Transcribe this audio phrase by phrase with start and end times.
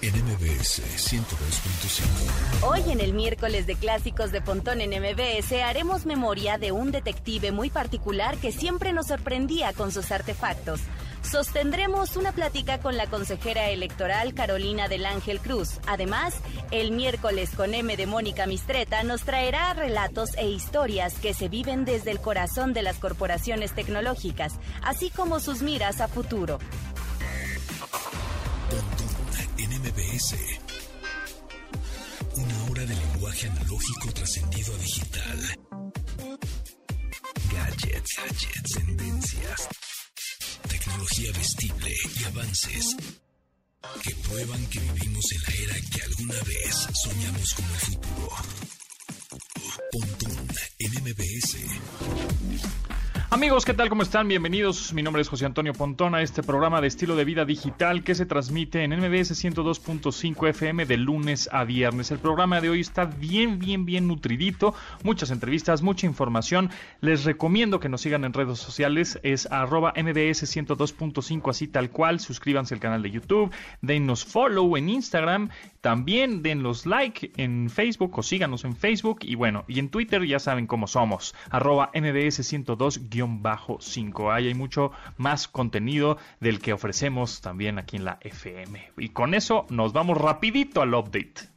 [0.00, 2.68] en MBS 102.5.
[2.68, 7.50] Hoy en el miércoles de clásicos de Pontón en MBS haremos memoria de un detective
[7.50, 10.80] muy particular que siempre nos sorprendía con sus artefactos.
[11.22, 15.80] Sostendremos una plática con la consejera electoral Carolina del Ángel Cruz.
[15.86, 16.34] Además,
[16.70, 21.84] el miércoles con M de Mónica Mistreta nos traerá relatos e historias que se viven
[21.84, 26.60] desde el corazón de las corporaciones tecnológicas, así como sus miras a futuro.
[32.34, 35.58] Una hora de lenguaje analógico trascendido a digital.
[37.52, 39.68] Gadgets, gadgets, tendencias,
[40.68, 42.96] tecnología vestible y avances
[44.02, 48.36] que prueban que vivimos en la era que alguna vez soñamos como el futuro.
[49.92, 50.48] Pontón
[50.80, 52.97] en MBS.
[53.30, 53.90] Amigos, ¿qué tal?
[53.90, 54.26] ¿Cómo están?
[54.26, 54.94] Bienvenidos.
[54.94, 58.24] Mi nombre es José Antonio Pontón este programa de estilo de vida digital que se
[58.24, 62.10] transmite en MBS 102.5 FM de lunes a viernes.
[62.10, 64.74] El programa de hoy está bien, bien, bien nutridito.
[65.02, 66.70] Muchas entrevistas, mucha información.
[67.02, 69.20] Les recomiendo que nos sigan en redes sociales.
[69.22, 72.20] Es arroba MBS 102.5 así tal cual.
[72.20, 73.52] Suscríbanse al canal de YouTube.
[73.82, 75.50] Denos follow en Instagram.
[75.82, 79.18] También denlos like en Facebook o síganos en Facebook.
[79.20, 81.34] Y bueno, y en Twitter ya saben cómo somos.
[81.50, 88.04] Arroba MBS 102 bajo 5 Hay mucho más contenido del que ofrecemos también aquí en
[88.04, 88.92] la FM.
[88.98, 91.50] Y con eso nos vamos rapidito al update.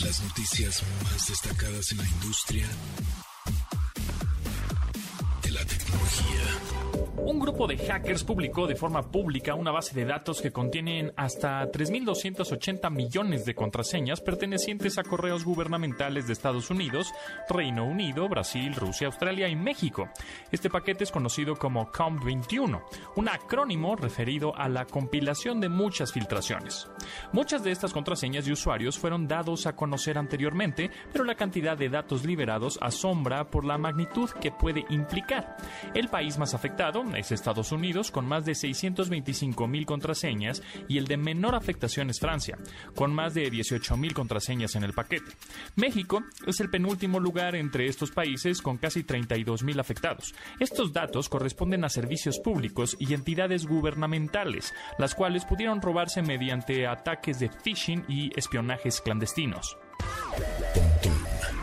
[0.00, 2.66] Las noticias más destacadas en la industria
[7.36, 11.70] Un grupo de hackers publicó de forma pública una base de datos que contienen hasta
[11.70, 17.12] 3.280 millones de contraseñas pertenecientes a correos gubernamentales de Estados Unidos,
[17.50, 20.08] Reino Unido, Brasil, Rusia, Australia y México.
[20.50, 22.82] Este paquete es conocido como COMP21,
[23.16, 26.88] un acrónimo referido a la compilación de muchas filtraciones.
[27.32, 31.90] Muchas de estas contraseñas de usuarios fueron dados a conocer anteriormente, pero la cantidad de
[31.90, 35.58] datos liberados asombra por la magnitud que puede implicar.
[35.92, 41.06] El país más afectado es Estados Unidos con más de 625 mil contraseñas y el
[41.06, 42.56] de menor afectación es Francia,
[42.94, 45.32] con más de 18 mil contraseñas en el paquete.
[45.74, 50.34] México es el penúltimo lugar entre estos países con casi 32 mil afectados.
[50.60, 57.40] Estos datos corresponden a servicios públicos y entidades gubernamentales, las cuales pudieron robarse mediante ataques
[57.40, 59.76] de phishing y espionajes clandestinos.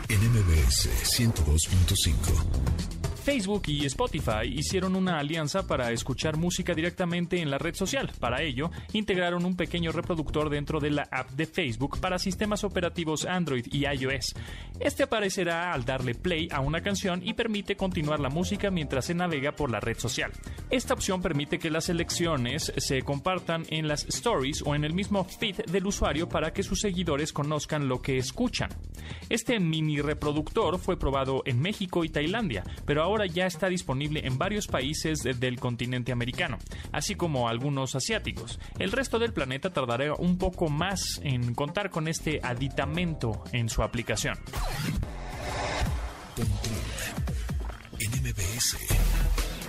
[0.08, 0.88] MBS
[1.18, 2.93] 102.5.
[3.24, 8.12] Facebook y Spotify hicieron una alianza para escuchar música directamente en la red social.
[8.20, 13.24] Para ello, integraron un pequeño reproductor dentro de la app de Facebook para sistemas operativos
[13.24, 14.34] Android y iOS.
[14.78, 19.14] Este aparecerá al darle play a una canción y permite continuar la música mientras se
[19.14, 20.30] navega por la red social.
[20.68, 25.24] Esta opción permite que las selecciones se compartan en las stories o en el mismo
[25.24, 28.68] feed del usuario para que sus seguidores conozcan lo que escuchan.
[29.30, 34.26] Este mini reproductor fue probado en México y Tailandia, pero ahora ahora ya está disponible
[34.26, 36.58] en varios países del continente americano,
[36.90, 38.58] así como algunos asiáticos.
[38.80, 43.84] El resto del planeta tardará un poco más en contar con este aditamento en su
[43.84, 44.36] aplicación.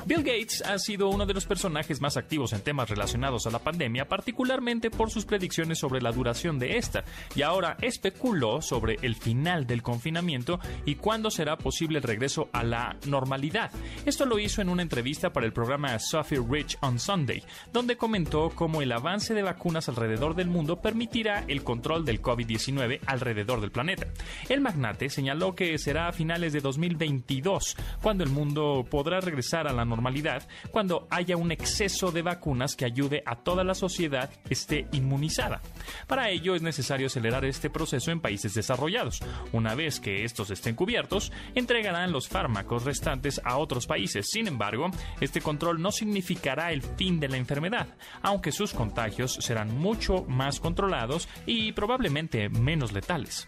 [0.08, 3.58] Bill Gates ha sido uno de los personajes más activos en temas relacionados a la
[3.58, 9.16] pandemia, particularmente por sus predicciones sobre la duración de esta, y ahora especuló sobre el
[9.16, 13.72] final del confinamiento y cuándo será posible el regreso a la normalidad.
[14.06, 17.42] Esto lo hizo en una entrevista para el programa Sophie Rich on Sunday,
[17.74, 23.00] donde comentó cómo el avance de vacunas alrededor del mundo permitirá el control del COVID-19
[23.08, 24.06] alrededor del planeta.
[24.50, 29.74] El magnate señaló que será a finales de 2022 cuando el mundo podrá regresar a
[29.74, 34.30] la normalidad normalidad cuando haya un exceso de vacunas que ayude a toda la sociedad
[34.50, 35.62] esté inmunizada.
[36.08, 39.22] Para ello es necesario acelerar este proceso en países desarrollados.
[39.54, 44.28] Una vez que estos estén cubiertos, entregarán los fármacos restantes a otros países.
[44.30, 44.92] Sin embargo,
[45.22, 47.88] este control no significará el fin de la enfermedad,
[48.22, 53.48] aunque sus contagios serán mucho más controlados y probablemente menos letales.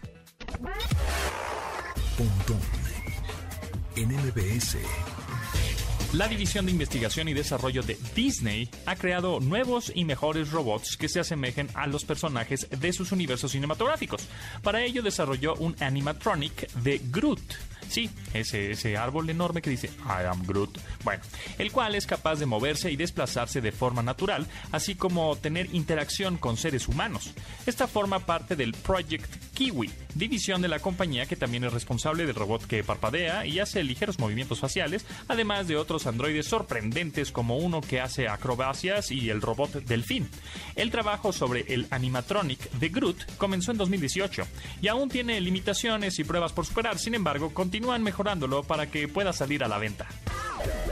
[6.14, 11.06] La División de Investigación y Desarrollo de Disney ha creado nuevos y mejores robots que
[11.06, 14.26] se asemejen a los personajes de sus universos cinematográficos.
[14.62, 17.42] Para ello desarrolló un animatronic de Groot
[17.88, 20.78] Sí, ese, ese árbol enorme que dice I am Groot.
[21.04, 21.22] Bueno,
[21.58, 26.36] el cual es capaz de moverse y desplazarse de forma natural, así como tener interacción
[26.36, 27.32] con seres humanos.
[27.66, 32.34] Esta forma parte del Project Kiwi, división de la compañía que también es responsable del
[32.34, 37.80] robot que parpadea y hace ligeros movimientos faciales, además de otros androides sorprendentes como uno
[37.80, 40.28] que hace acrobacias y el robot Delfín.
[40.76, 44.46] El trabajo sobre el animatronic de Groot comenzó en 2018
[44.80, 49.32] y aún tiene limitaciones y pruebas por superar, sin embargo, continúan mejorándolo para que pueda
[49.32, 50.08] salir a la venta.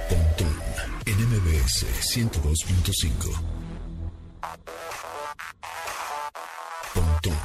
[0.09, 0.57] Pontón
[1.05, 1.85] en MBS
[2.15, 3.41] 102.5.
[6.95, 7.39] Pontón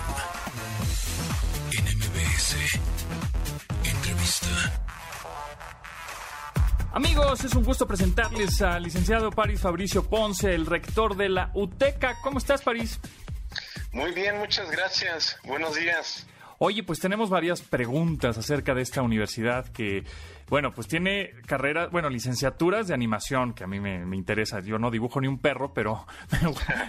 [1.71, 2.55] en MBS.
[3.83, 4.47] Entrevista.
[6.93, 12.17] Amigos, es un gusto presentarles al licenciado París Fabricio Ponce, el rector de la UTECA.
[12.21, 12.99] ¿Cómo estás, París?
[13.91, 15.39] Muy bien, muchas gracias.
[15.45, 16.27] Buenos días.
[16.63, 20.03] Oye, pues tenemos varias preguntas acerca de esta universidad que,
[20.47, 24.59] bueno, pues tiene carreras, bueno, licenciaturas de animación, que a mí me, interesa.
[24.59, 26.05] Yo no dibujo ni un perro, pero,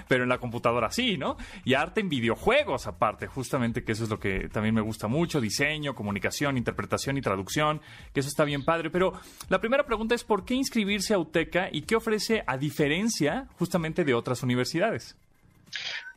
[0.09, 1.39] pero, en la computadora sí, ¿no?
[1.65, 5.41] Y arte en videojuegos aparte, justamente que eso es lo que también me gusta mucho,
[5.41, 7.81] diseño, comunicación, interpretación y traducción,
[8.13, 8.91] que eso está bien padre.
[8.91, 13.49] Pero la primera pregunta es, ¿por qué inscribirse a UTECA y qué ofrece a diferencia
[13.59, 15.17] justamente de otras universidades?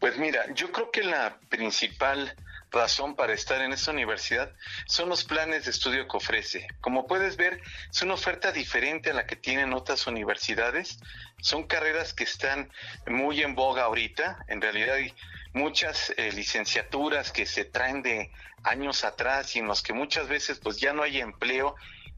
[0.01, 2.35] Pues mira, yo creo que la principal
[2.75, 4.51] razón para estar en esta universidad
[4.85, 6.67] son los planes de estudio que ofrece.
[6.81, 10.99] Como puedes ver, es una oferta diferente a la que tienen otras universidades.
[11.41, 12.69] Son carreras que están
[13.07, 14.45] muy en boga ahorita.
[14.47, 15.13] En realidad hay
[15.53, 18.29] muchas eh, licenciaturas que se traen de
[18.63, 21.75] años atrás y en los que muchas veces pues ya no hay empleo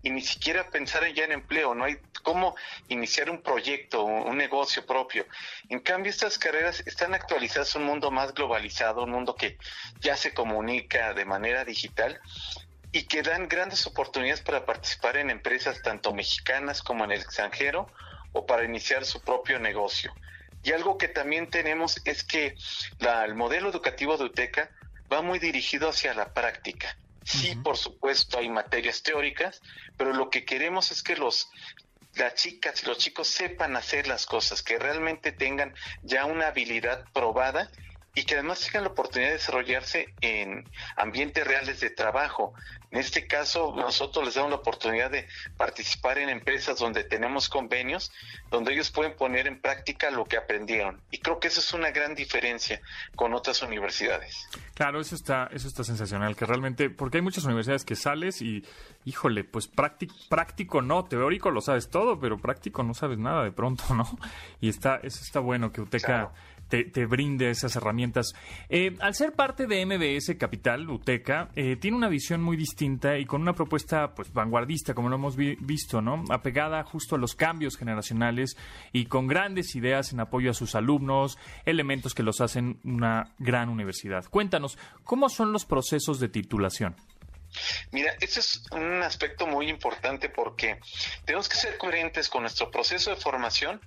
[0.08, 2.56] y ni siquiera pensar ya en empleo, no hay cómo
[2.88, 5.26] iniciar un proyecto, un negocio propio.
[5.68, 9.58] En cambio, estas carreras están actualizadas a un mundo más globalizado, un mundo que
[10.00, 12.22] ya se comunica de manera digital
[12.94, 17.92] y que dan grandes oportunidades para participar en empresas tanto mexicanas como en el extranjero
[18.32, 20.14] o para iniciar su propio negocio.
[20.64, 22.56] Y algo que también tenemos es que
[23.00, 24.72] la, el modelo educativo de UTECA
[25.12, 26.98] va muy dirigido hacia la práctica.
[27.28, 29.62] Sí, por supuesto, hay materias teóricas,
[29.98, 31.50] pero lo que queremos es que los
[32.14, 37.04] las chicas y los chicos sepan hacer las cosas, que realmente tengan ya una habilidad
[37.14, 37.70] probada
[38.18, 42.52] y que además tengan la oportunidad de desarrollarse en ambientes reales de trabajo.
[42.90, 48.12] En este caso, nosotros les damos la oportunidad de participar en empresas donde tenemos convenios,
[48.50, 51.00] donde ellos pueden poner en práctica lo que aprendieron.
[51.12, 52.82] Y creo que eso es una gran diferencia
[53.16, 54.50] con otras universidades.
[54.74, 58.66] Claro, eso está, eso está sensacional, que realmente, porque hay muchas universidades que sales y,
[59.06, 63.52] híjole, pues práctico, práctico no, teórico lo sabes todo, pero práctico no sabes nada de
[63.52, 64.18] pronto, ¿no?
[64.60, 66.08] Y está, eso está bueno que UTECA...
[66.08, 66.34] Claro
[66.68, 68.34] te, brinde esas herramientas.
[68.70, 73.26] Eh, al ser parte de MBS Capital, UTECA, eh, tiene una visión muy distinta y
[73.26, 76.24] con una propuesta pues vanguardista, como lo hemos vi visto, ¿no?
[76.30, 78.58] Apegada justo a los cambios generacionales
[78.92, 83.70] y con grandes ideas en apoyo a sus alumnos, elementos que los hacen una gran
[83.70, 84.26] universidad.
[84.30, 86.96] Cuéntanos, ¿cómo son los procesos de titulación?
[87.92, 90.80] Mira, ese es un aspecto muy importante porque
[91.26, 93.82] tenemos que ser coherentes con nuestro proceso de formación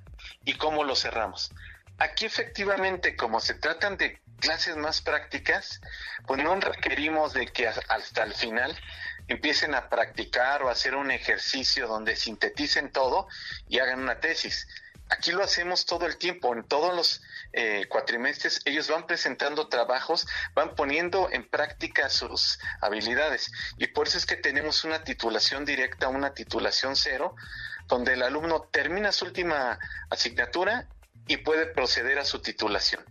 [0.44, 1.52] y cómo lo cerramos.
[2.00, 5.82] Aquí efectivamente, como se tratan de clases más prácticas,
[6.26, 8.74] pues no requerimos de que hasta el final
[9.28, 13.28] empiecen a practicar o hacer un ejercicio donde sinteticen todo
[13.68, 14.66] y hagan una tesis.
[15.10, 17.20] Aquí lo hacemos todo el tiempo, en todos los
[17.52, 24.16] eh, cuatrimestres ellos van presentando trabajos, van poniendo en práctica sus habilidades y por eso
[24.16, 27.36] es que tenemos una titulación directa, una titulación cero,
[27.88, 30.88] donde el alumno termina su última asignatura
[31.26, 33.04] y puede proceder a su titulación.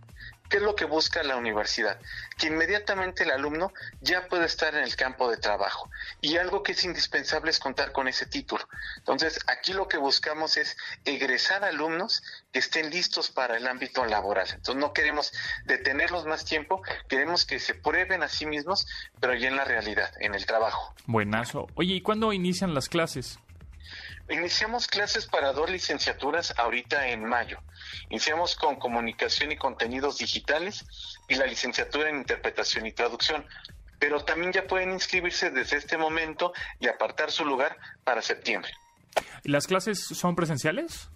[0.50, 2.00] ¿Qué es lo que busca la universidad?
[2.36, 5.88] Que inmediatamente el alumno ya puede estar en el campo de trabajo.
[6.20, 8.68] Y algo que es indispensable es contar con ese título.
[8.96, 14.48] Entonces, aquí lo que buscamos es egresar alumnos que estén listos para el ámbito laboral.
[14.48, 15.32] Entonces, no queremos
[15.66, 18.88] detenerlos más tiempo, queremos que se prueben a sí mismos,
[19.20, 20.96] pero ya en la realidad, en el trabajo.
[21.06, 21.68] Buenazo.
[21.76, 23.38] Oye, ¿y cuándo inician las clases?
[24.30, 27.58] Iniciamos clases para dos licenciaturas ahorita en mayo.
[28.10, 30.84] Iniciamos con comunicación y contenidos digitales
[31.28, 33.44] y la licenciatura en interpretación y traducción.
[33.98, 38.70] Pero también ya pueden inscribirse desde este momento y apartar su lugar para septiembre.
[39.42, 41.10] ¿Y las clases son presenciales?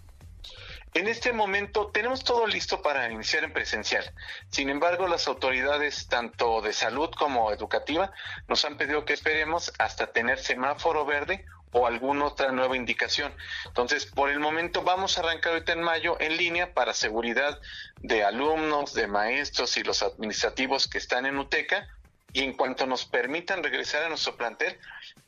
[0.93, 4.05] En este momento tenemos todo listo para iniciar en presencial.
[4.49, 8.13] Sin embargo, las autoridades, tanto de salud como educativa,
[8.49, 13.33] nos han pedido que esperemos hasta tener semáforo verde o alguna otra nueva indicación.
[13.67, 17.61] Entonces, por el momento vamos a arrancar ahorita en mayo en línea para seguridad
[18.01, 21.89] de alumnos, de maestros y los administrativos que están en UTECA.
[22.33, 24.79] Y en cuanto nos permitan regresar a nuestro plantel,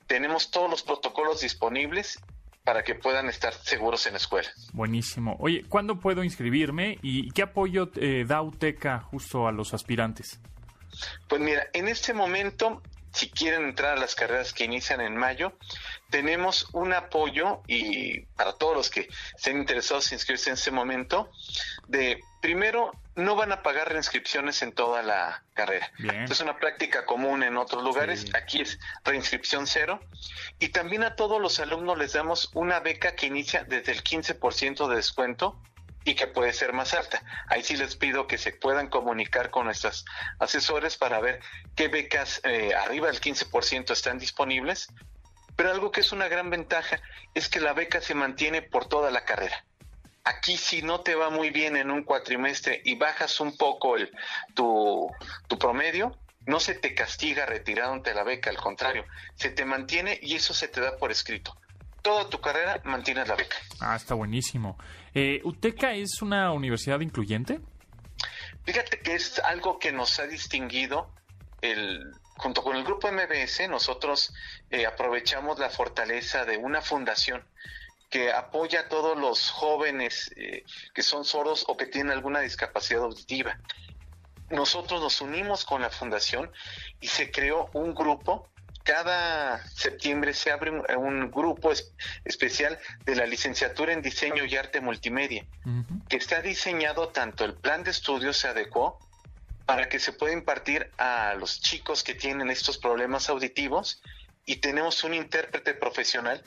[0.06, 2.20] tenemos todos los protocolos disponibles
[2.62, 4.48] para que puedan estar seguros en la escuela.
[4.72, 5.36] Buenísimo.
[5.40, 10.40] Oye, ¿cuándo puedo inscribirme y qué apoyo eh, da UTECA justo a los aspirantes?
[11.28, 12.82] Pues mira, en este momento,
[13.16, 15.54] si quieren entrar a las carreras que inician en mayo,
[16.10, 21.30] tenemos un apoyo y para todos los que estén interesados en inscribirse en este momento,
[21.88, 25.90] de primero no van a pagar reinscripciones en toda la carrera.
[26.28, 28.26] Es una práctica común en otros lugares.
[28.34, 29.98] Aquí es reinscripción cero.
[30.58, 34.88] Y también a todos los alumnos les damos una beca que inicia desde el 15%
[34.88, 35.58] de descuento
[36.06, 37.20] y que puede ser más alta.
[37.48, 40.04] Ahí sí les pido que se puedan comunicar con nuestros
[40.38, 41.40] asesores para ver
[41.74, 44.86] qué becas eh, arriba del 15% están disponibles.
[45.56, 47.00] Pero algo que es una gran ventaja
[47.34, 49.64] es que la beca se mantiene por toda la carrera.
[50.22, 54.12] Aquí si no te va muy bien en un cuatrimestre y bajas un poco el,
[54.54, 55.10] tu,
[55.48, 60.36] tu promedio, no se te castiga retirándote la beca, al contrario, se te mantiene y
[60.36, 61.56] eso se te da por escrito.
[62.06, 63.56] Toda tu carrera mantienes la beca.
[63.80, 64.78] Ah, está buenísimo.
[65.12, 67.58] Eh, ¿UTECA es una universidad incluyente?
[68.64, 71.10] Fíjate que es algo que nos ha distinguido
[71.62, 74.32] el, junto con el grupo MBS, nosotros
[74.70, 77.44] eh, aprovechamos la fortaleza de una fundación
[78.08, 80.62] que apoya a todos los jóvenes eh,
[80.94, 83.58] que son sordos o que tienen alguna discapacidad auditiva.
[84.50, 86.52] Nosotros nos unimos con la fundación
[87.00, 88.48] y se creó un grupo.
[88.86, 91.72] Cada septiembre se abre un, grupo
[92.24, 95.44] especial de la licenciatura en diseño y arte multimedia,
[96.08, 99.00] que está diseñado tanto el plan de estudios se adecuó
[99.66, 104.00] para que se pueda impartir a los chicos que tienen estos problemas auditivos
[104.44, 106.44] y tenemos un intérprete profesional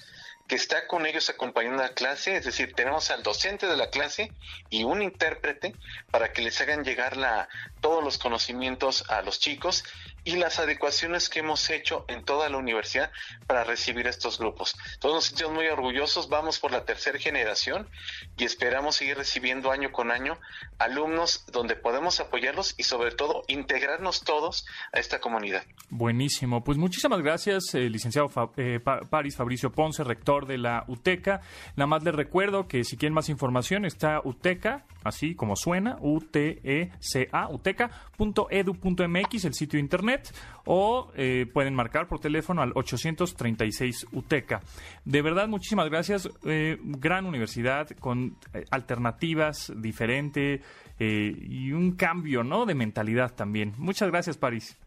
[0.49, 4.31] que está con ellos acompañando la clase, es decir, tenemos al docente de la clase
[4.71, 5.75] y un intérprete
[6.09, 7.47] para que les hagan llegar la,
[7.81, 9.83] todos los conocimientos a los chicos
[10.23, 13.11] y las adecuaciones que hemos hecho en toda la universidad
[13.47, 14.75] para recibir estos grupos.
[14.99, 17.87] Todos nos sentimos muy orgullosos, vamos por la tercera generación
[18.35, 20.37] y esperamos seguir recibiendo año con año
[20.77, 25.63] alumnos donde podemos apoyarlos y sobre todo integrarnos todos a esta comunidad.
[25.89, 31.41] Buenísimo, pues muchísimas gracias, eh, licenciado eh, Paris Fabricio Ponce, rector de la UTECA.
[31.75, 37.49] Nada más les recuerdo que si quieren más información está UTECA, así como suena, U-T-E-C-A,
[37.49, 40.33] uteca.edu.mx, el sitio internet,
[40.65, 44.61] o eh, pueden marcar por teléfono al 836 UTECA.
[45.05, 46.29] De verdad, muchísimas gracias.
[46.45, 50.61] Eh, gran universidad con eh, alternativas diferentes
[51.01, 52.65] y un cambio ¿no?
[52.65, 53.73] de mentalidad también.
[53.77, 54.77] Muchas gracias, París.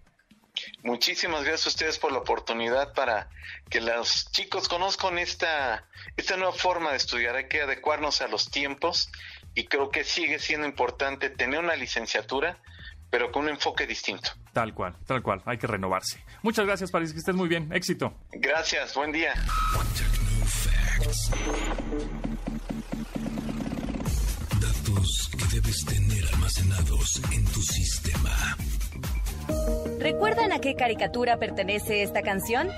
[0.83, 3.29] Muchísimas gracias a ustedes por la oportunidad para
[3.71, 7.37] que los chicos conozcan esta, esta nueva forma de estudiar.
[7.37, 9.11] Hay que adecuarnos a los tiempos
[9.55, 12.59] y creo que sigue siendo importante tener una licenciatura,
[13.11, 14.31] pero con un enfoque distinto.
[14.53, 16.23] Tal cual, tal cual, hay que renovarse.
[16.43, 17.73] Muchas gracias, París, que estés muy bien.
[17.73, 18.13] Éxito.
[18.33, 19.35] Gracias, buen día.
[24.61, 28.57] Datos que debes tener almacenados en tu sistema.
[30.03, 32.69] ¿Recuerdan a qué caricatura pertenece esta canción?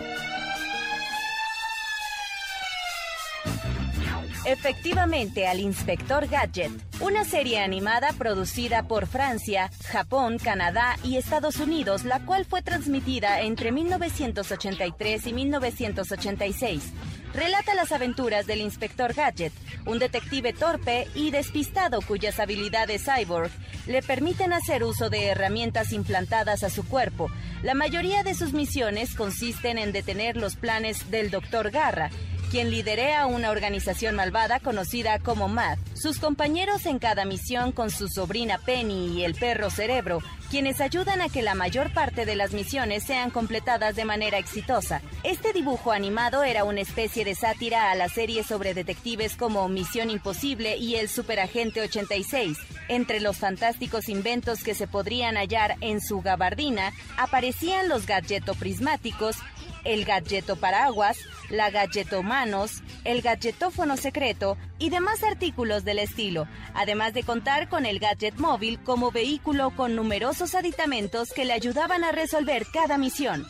[4.46, 6.70] Efectivamente, al Inspector Gadget,
[7.00, 13.40] una serie animada producida por Francia, Japón, Canadá y Estados Unidos, la cual fue transmitida
[13.40, 16.92] entre 1983 y 1986.
[17.32, 19.52] Relata las aventuras del Inspector Gadget,
[19.86, 23.50] un detective torpe y despistado cuyas habilidades cyborg
[23.86, 27.30] le permiten hacer uso de herramientas implantadas a su cuerpo.
[27.62, 31.70] La mayoría de sus misiones consisten en detener los planes del Dr.
[31.70, 32.10] Garra,
[32.54, 35.76] quien liderea una organización malvada conocida como MAD.
[35.94, 40.20] Sus compañeros en cada misión con su sobrina Penny y el perro Cerebro,
[40.52, 45.02] quienes ayudan a que la mayor parte de las misiones sean completadas de manera exitosa.
[45.24, 50.08] Este dibujo animado era una especie de sátira a la serie sobre detectives como Misión
[50.08, 52.56] Imposible y el Superagente 86.
[52.86, 59.38] Entre los fantásticos inventos que se podrían hallar en su gabardina aparecían los gadgetoprismáticos
[59.84, 61.18] el gadgeto paraguas,
[61.50, 67.86] la gadgeto manos, el gadgetófono secreto y demás artículos del estilo, además de contar con
[67.86, 73.46] el gadget móvil como vehículo con numerosos aditamentos que le ayudaban a resolver cada misión.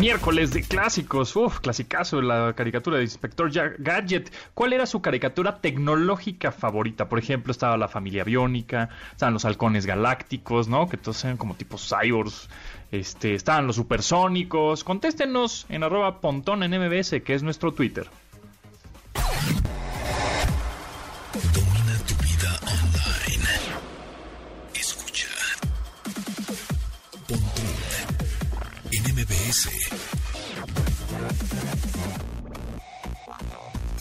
[0.00, 4.32] Miércoles de clásicos, uf, clasicazo, la caricatura de Inspector Gadget.
[4.54, 7.10] ¿Cuál era su caricatura tecnológica favorita?
[7.10, 10.88] Por ejemplo, estaba la familia biónica, estaban los halcones galácticos, ¿no?
[10.88, 12.48] Que todos eran como tipo cyborgs.
[12.90, 14.84] Este, estaban los supersónicos.
[14.84, 18.08] Contéstenos en arroba pontón en MBS, que es nuestro Twitter.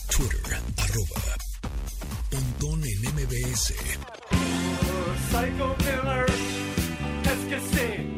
[0.09, 1.21] Twitter, arroba
[2.29, 3.73] Pontón en MBS.
[5.31, 6.25] Psycho Killer,
[7.23, 8.08] es que sí.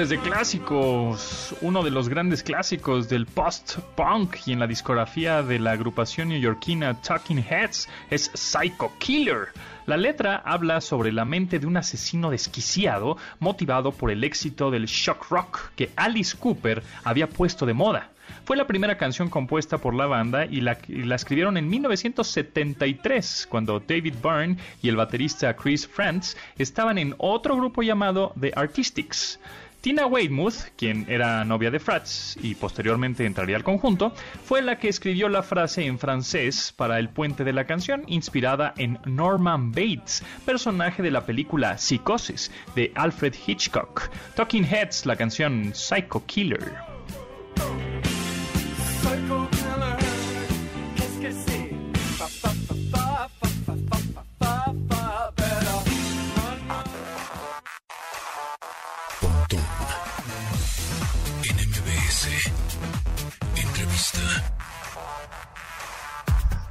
[0.00, 5.72] De clásicos, uno de los grandes clásicos del post-punk y en la discografía de la
[5.72, 9.48] agrupación neoyorquina Talking Heads es Psycho Killer.
[9.84, 14.86] La letra habla sobre la mente de un asesino desquiciado motivado por el éxito del
[14.86, 18.10] shock rock que Alice Cooper había puesto de moda.
[18.44, 20.78] Fue la primera canción compuesta por la banda y la,
[21.14, 27.82] escribieron en 1973, cuando David Byrne y el baterista Chris Frantz estaban en otro grupo
[27.82, 29.38] llamado The Artistics.
[29.80, 34.12] Tina Weymouth, quien era novia de Frantz y posteriormente entraría al conjunto,
[34.44, 38.74] fue la que escribió la frase en francés para el puente de la canción, inspirada
[38.76, 44.10] en Norman Bates, personaje de la película Psicosis de Alfred Hitchcock.
[44.34, 46.89] Talking Heads, la canción Psycho Killer.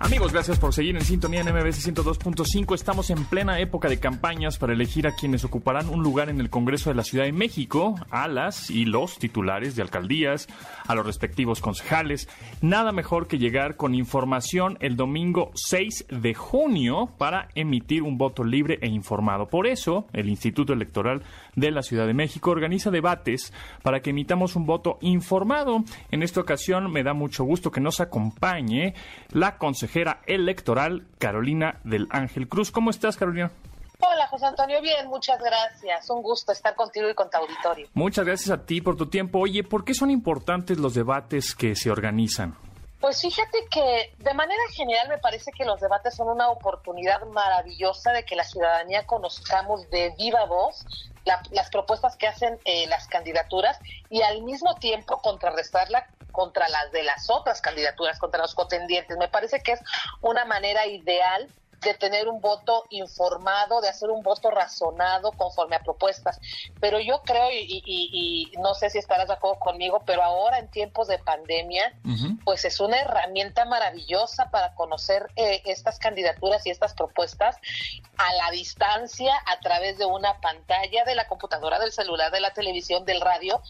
[0.09, 2.73] Amigos, gracias por seguir en sintonía en MBS 102.5.
[2.73, 6.49] Estamos en plena época de campañas para elegir a quienes ocuparán un lugar en el
[6.49, 10.47] Congreso de la Ciudad de México, a las y los titulares de alcaldías,
[10.87, 12.27] a los respectivos concejales.
[12.59, 18.43] Nada mejor que llegar con información el domingo 6 de junio para emitir un voto
[18.43, 19.47] libre e informado.
[19.47, 21.21] Por eso, el Instituto Electoral
[21.59, 25.83] de la Ciudad de México organiza debates para que emitamos un voto informado.
[26.11, 28.93] En esta ocasión me da mucho gusto que nos acompañe
[29.31, 32.71] la consejera electoral Carolina del Ángel Cruz.
[32.71, 33.51] ¿Cómo estás, Carolina?
[34.01, 34.81] Hola, José Antonio.
[34.81, 36.09] Bien, muchas gracias.
[36.09, 37.87] Un gusto estar contigo y con tu auditorio.
[37.93, 39.39] Muchas gracias a ti por tu tiempo.
[39.39, 42.55] Oye, ¿por qué son importantes los debates que se organizan?
[43.01, 48.11] Pues fíjate que de manera general me parece que los debates son una oportunidad maravillosa
[48.11, 50.85] de que la ciudadanía conozcamos de viva voz
[51.51, 57.03] las propuestas que hacen eh, las candidaturas y al mismo tiempo contrarrestarla contra las de
[57.03, 59.17] las otras candidaturas, contra los contendientes.
[59.17, 59.79] Me parece que es
[60.21, 65.79] una manera ideal de tener un voto informado, de hacer un voto razonado conforme a
[65.79, 66.39] propuestas.
[66.79, 71.07] Pero yo creo, y, no sé si estarás de acuerdo conmigo, pero ahora en tiempos
[71.07, 71.93] de pandemia,
[72.43, 77.57] pues es una herramienta maravillosa para conocer eh, estas candidaturas y estas propuestas
[78.17, 82.51] a la distancia, a través de una pantalla, de la computadora, del celular, de la
[82.53, 83.61] televisión, del radio,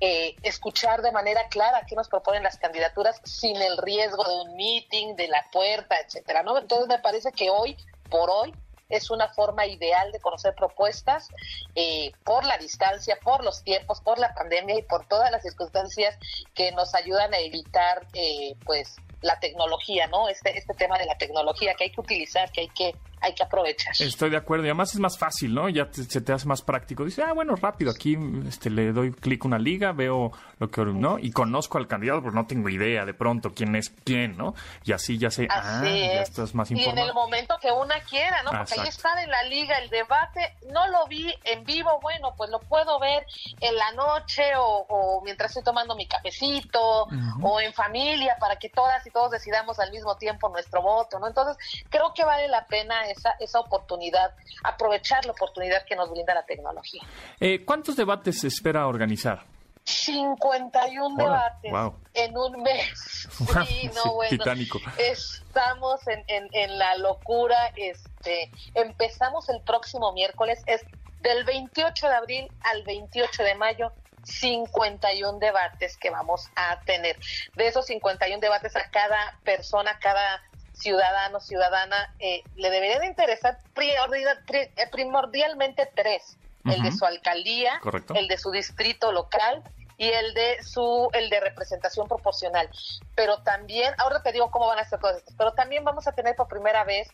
[0.00, 4.56] eh, escuchar de manera clara qué nos proponen las candidaturas sin el riesgo de un
[4.56, 6.56] meeting, de la puerta, etcétera, ¿no?
[6.56, 7.76] Entonces me parece que hoy,
[8.10, 8.54] por hoy,
[8.88, 11.28] es una forma ideal de conocer propuestas
[11.74, 16.16] eh, por la distancia, por los tiempos, por la pandemia y por todas las circunstancias
[16.54, 20.28] que nos ayudan a evitar, eh, pues, la tecnología, ¿no?
[20.28, 22.94] Este, este tema de la tecnología que hay que utilizar, que hay que
[23.26, 23.92] hay que aprovechar.
[23.98, 25.68] Estoy de acuerdo y además es más fácil, ¿no?
[25.68, 27.04] Ya se te hace más práctico.
[27.04, 30.84] Dice, ah, bueno, rápido, aquí este, le doy clic a una liga, veo lo que,
[30.84, 31.18] ¿no?
[31.18, 34.54] Y conozco al candidato, pero no tengo idea de pronto quién es quién, ¿no?
[34.84, 36.96] Y así ya sé, ah, ya estás más informado.
[36.96, 38.52] Y en el momento que una quiera, ¿no?
[38.52, 42.50] Porque ahí está en la liga el debate, no lo vi en vivo, bueno, pues
[42.50, 43.26] lo puedo ver
[43.60, 47.08] en la noche o, mientras estoy tomando mi cafecito
[47.42, 51.26] o en familia para que todas y todos decidamos al mismo tiempo nuestro voto, ¿no?
[51.26, 51.56] Entonces,
[51.90, 56.44] creo que vale la pena esa, esa oportunidad, aprovechar la oportunidad que nos brinda la
[56.44, 57.02] tecnología.
[57.40, 59.44] Eh, ¿Cuántos debates se espera organizar?
[59.86, 61.72] 51 debates
[62.14, 63.28] en un mes.
[63.66, 64.80] Sí, no, bueno, titánico.
[64.98, 67.72] Estamos en, en, la locura.
[67.76, 70.82] Este, empezamos el próximo miércoles, es
[71.20, 73.92] del 28 de abril al 28 de mayo.
[74.24, 77.16] 51 debates que vamos a tener.
[77.54, 80.42] De esos 51 debates a cada persona, cada
[80.76, 86.36] ciudadano, ciudadana, eh, le deberían interesar eh, primordialmente tres.
[86.64, 87.80] El de su alcaldía,
[88.16, 89.62] el de su distrito local
[89.98, 92.68] y el de su el de representación proporcional.
[93.14, 96.12] Pero también, ahora te digo cómo van a ser todas estas, pero también vamos a
[96.12, 97.08] tener por primera vez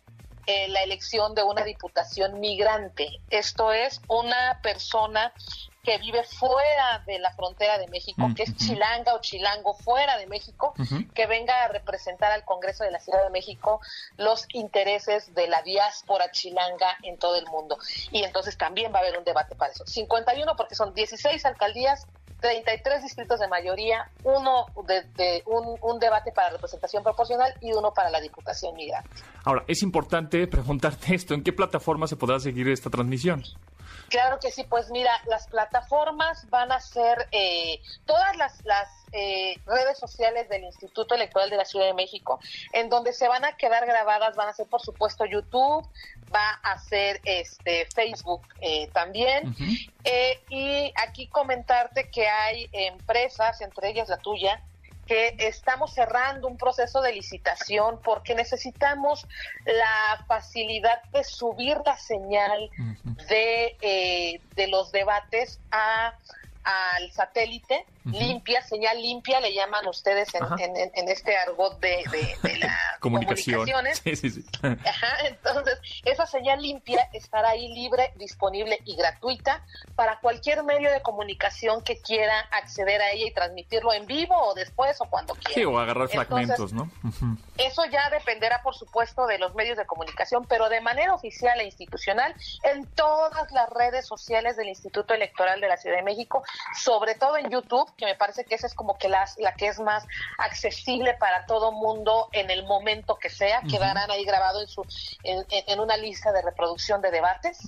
[0.46, 3.10] eh, la elección de una diputación migrante.
[3.28, 5.34] Esto es una persona
[5.82, 10.28] que vive fuera de la frontera de México, que es chilanga o chilango fuera de
[10.28, 10.74] México,
[11.12, 13.80] que venga a representar al Congreso de la Ciudad de México
[14.16, 17.78] los intereses de la diáspora chilanga en todo el mundo.
[18.12, 19.84] Y entonces también va a haber un debate para eso.
[19.84, 22.06] 51 porque son 16 alcaldías,
[22.40, 28.10] 33 distritos de mayoría, uno de, un, un, debate para representación proporcional y uno para
[28.10, 29.10] la Diputación Migrante.
[29.44, 33.42] Ahora, es importante preguntarte esto, ¿en qué plataforma se podrá seguir esta transmisión?
[34.12, 39.54] Claro que sí, pues mira, las plataformas van a ser eh, todas las, las eh,
[39.64, 42.38] redes sociales del Instituto Electoral de la Ciudad de México,
[42.74, 45.88] en donde se van a quedar grabadas, van a ser por supuesto YouTube,
[46.30, 49.56] va a ser este Facebook eh, también.
[50.50, 54.62] y aquí comentarte que hay empresas, entre ellas la tuya,
[55.06, 59.26] que estamos cerrando un proceso de licitación porque necesitamos
[59.64, 62.70] la facilidad de subir la señal
[63.28, 66.14] de, eh, de los debates a
[66.64, 72.04] al satélite, limpia, señal limpia, le llaman ustedes en, este argot de,
[72.42, 74.02] de, la comunicaciones.
[74.04, 81.82] entonces, esa señal limpia estará ahí libre, disponible y gratuita para cualquier medio de comunicación
[81.82, 85.54] que quiera acceder a ella y transmitirlo en vivo o después o cuando quiera.
[85.54, 86.90] Sí, o agarrar fragmentos, ¿no?
[87.58, 91.64] Eso ya dependerá, por supuesto, de los medios de comunicación, pero de manera oficial e
[91.64, 92.34] institucional
[92.64, 96.42] en todas las redes sociales del Instituto Electoral de la Ciudad de México
[96.74, 99.68] sobre todo en YouTube, que me parece que esa es como que la, la que
[99.68, 100.04] es más
[100.38, 104.84] accesible para todo mundo en el momento que sea, quedarán ahí grabado en su
[105.22, 107.58] en, una lista de reproducción de debates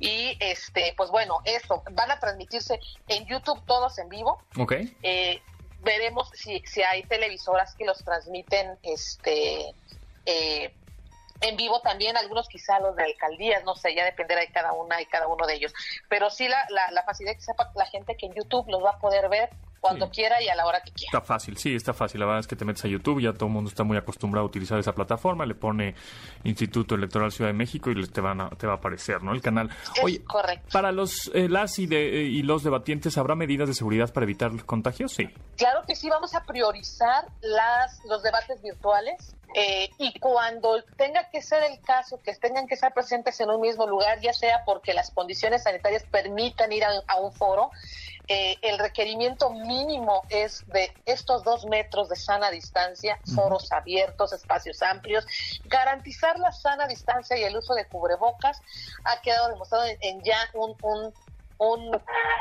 [0.00, 4.38] y este pues bueno eso van a transmitirse en YouTube todos en vivo.
[4.58, 4.96] Okay.
[5.02, 5.40] Eh,
[5.82, 9.74] veremos si, si hay televisoras que los transmiten este
[10.26, 10.74] eh,
[11.40, 15.00] en vivo también, algunos quizá los de alcaldías, no sé, ya dependerá de cada una
[15.00, 15.72] y cada uno de ellos.
[16.08, 18.90] Pero sí la, la, la facilidad que sepa la gente que en YouTube los va
[18.90, 19.50] a poder ver
[19.86, 21.18] cuando quiera y a la hora que quiera.
[21.18, 22.20] Está fácil, sí, está fácil.
[22.20, 24.46] La verdad es que te metes a YouTube, ya todo el mundo está muy acostumbrado
[24.46, 25.94] a utilizar esa plataforma, le pone
[26.44, 29.32] Instituto Electoral Ciudad de México y te, van te va a aparecer, ¿no?
[29.32, 29.70] El canal.
[30.02, 30.68] Oye, correcto.
[30.72, 34.52] Para los eh, las y, de, y los debatientes, ¿habrá medidas de seguridad para evitar
[34.64, 35.12] contagios?
[35.12, 35.28] Sí.
[35.56, 39.34] Claro que sí, vamos a priorizar las los debates virtuales.
[39.54, 43.60] Eh, y cuando tenga que ser el caso, que tengan que estar presentes en un
[43.60, 47.70] mismo lugar, ya sea porque las condiciones sanitarias permitan ir a un foro,
[48.28, 54.82] eh, el requerimiento mínimo es de estos dos metros de sana distancia, foros abiertos, espacios
[54.82, 55.24] amplios,
[55.66, 58.60] garantizar la sana distancia y el uso de cubrebocas
[59.04, 60.76] ha quedado demostrado en, ya un,
[61.58, 62.00] un,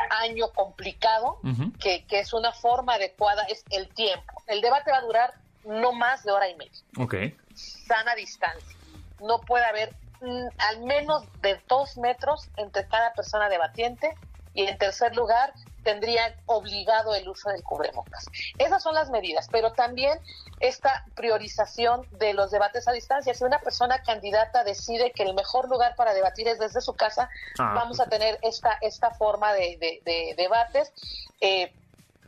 [0.10, 1.40] año complicado,
[1.80, 4.42] que, que, es una forma adecuada, es el tiempo.
[4.48, 5.34] El debate va a durar
[5.66, 6.80] no más de hora y media.
[6.98, 7.16] Ok.
[7.54, 8.78] Sana distancia.
[9.22, 14.16] No puede haber mm, al menos de dos metros entre cada persona debatiente.
[14.54, 15.54] Y en tercer lugar,
[15.86, 18.26] tendrían obligado el uso del cubrebocas.
[18.58, 20.20] Esas son las medidas, pero también
[20.60, 23.34] esta priorización de los debates a distancia.
[23.34, 27.30] Si una persona candidata decide que el mejor lugar para debatir es desde su casa,
[27.60, 30.92] ah, vamos a tener esta, esta forma de, de debates.
[31.40, 31.72] Eh,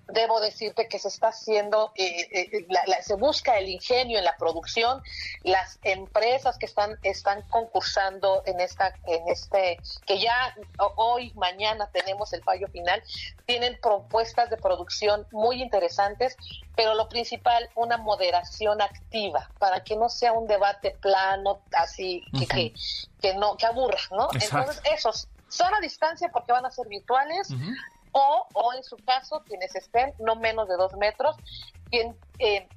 [0.08, 2.68] debo decirte que se está haciendo, eh, eh,
[3.02, 5.02] se busca el ingenio en la producción,
[5.44, 10.56] las empresas que están están concursando en esta, en este, que ya
[10.96, 13.04] hoy, mañana tenemos el fallo final,
[13.46, 16.38] tienen propuestas de producción muy interesantes,
[16.76, 22.74] pero lo principal, una moderación activa para que no sea un debate plano, así que,
[23.22, 24.30] que, no, que aburra, ¿no?
[24.34, 27.50] Entonces, esos son a distancia porque van a ser virtuales,
[28.12, 31.36] o, o en su caso quienes estén no menos de dos metros.
[31.90, 32.68] Quien, eh,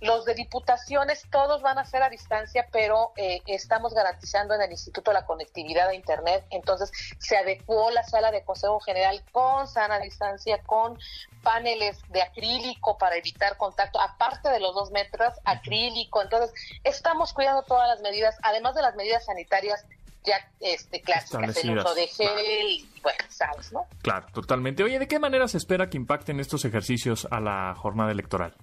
[0.00, 4.70] los de diputaciones todos van a ser a distancia, pero eh, estamos garantizando en el
[4.70, 6.44] Instituto la conectividad a Internet.
[6.50, 10.98] Entonces se adecuó la sala de Consejo General con sana distancia, con
[11.42, 16.22] paneles de acrílico para evitar contacto, aparte de los dos metros, acrílico.
[16.22, 16.52] Entonces
[16.84, 19.84] estamos cuidando todas las medidas, además de las medidas sanitarias
[20.24, 23.86] ya este, clásicas, el uso de gel, bueno, sabes, ¿no?
[24.02, 24.82] Claro, totalmente.
[24.82, 28.54] Oye, ¿de qué manera se espera que impacten estos ejercicios a la jornada electoral?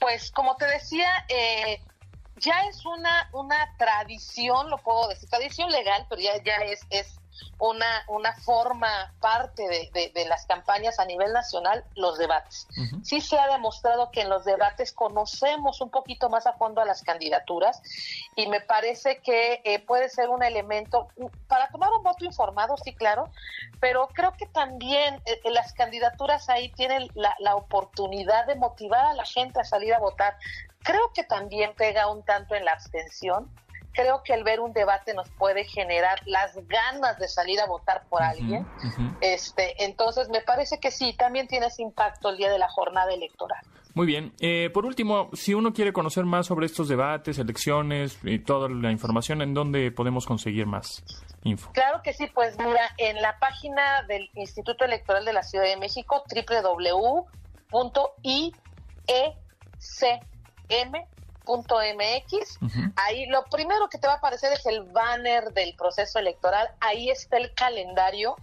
[0.00, 1.80] Pues, como te decía, eh,
[2.36, 7.18] ya es una, una tradición, lo puedo decir, tradición legal, pero ya, ya es, es
[7.58, 12.66] una, una forma parte de, de, las campañas a nivel nacional, los debates.
[13.02, 16.84] Sí se ha demostrado que en los debates conocemos un poquito más a fondo a
[16.84, 17.82] las candidaturas
[18.36, 21.08] y me parece que eh, puede ser un elemento
[21.48, 23.30] para tomar un voto informado, sí, claro,
[23.80, 29.14] pero creo que también eh, las candidaturas ahí tienen la, la oportunidad de motivar a
[29.14, 30.36] la gente a salir a votar.
[30.82, 33.50] Creo que también pega un tanto en la abstención
[33.94, 38.04] creo que el ver un debate nos puede generar las ganas de salir a votar
[38.08, 38.66] por alguien.
[39.20, 43.12] Este, entonces me parece que sí, también tiene ese impacto el día de la jornada
[43.14, 43.60] electoral.
[43.94, 44.32] Muy bien.
[44.40, 48.90] Eh, por último, si uno quiere conocer más sobre estos debates, elecciones y toda la
[48.90, 51.04] información, ¿en dónde podemos conseguir más
[51.44, 51.70] info?
[51.72, 55.76] Claro que sí, pues mira, en la página del Instituto Electoral de la Ciudad de
[55.76, 56.24] México,
[61.44, 62.58] www.iecm.mx.
[62.96, 66.70] Ahí lo primero que te va a aparecer es el banner del proceso electoral.
[66.80, 68.36] Ahí está el calendario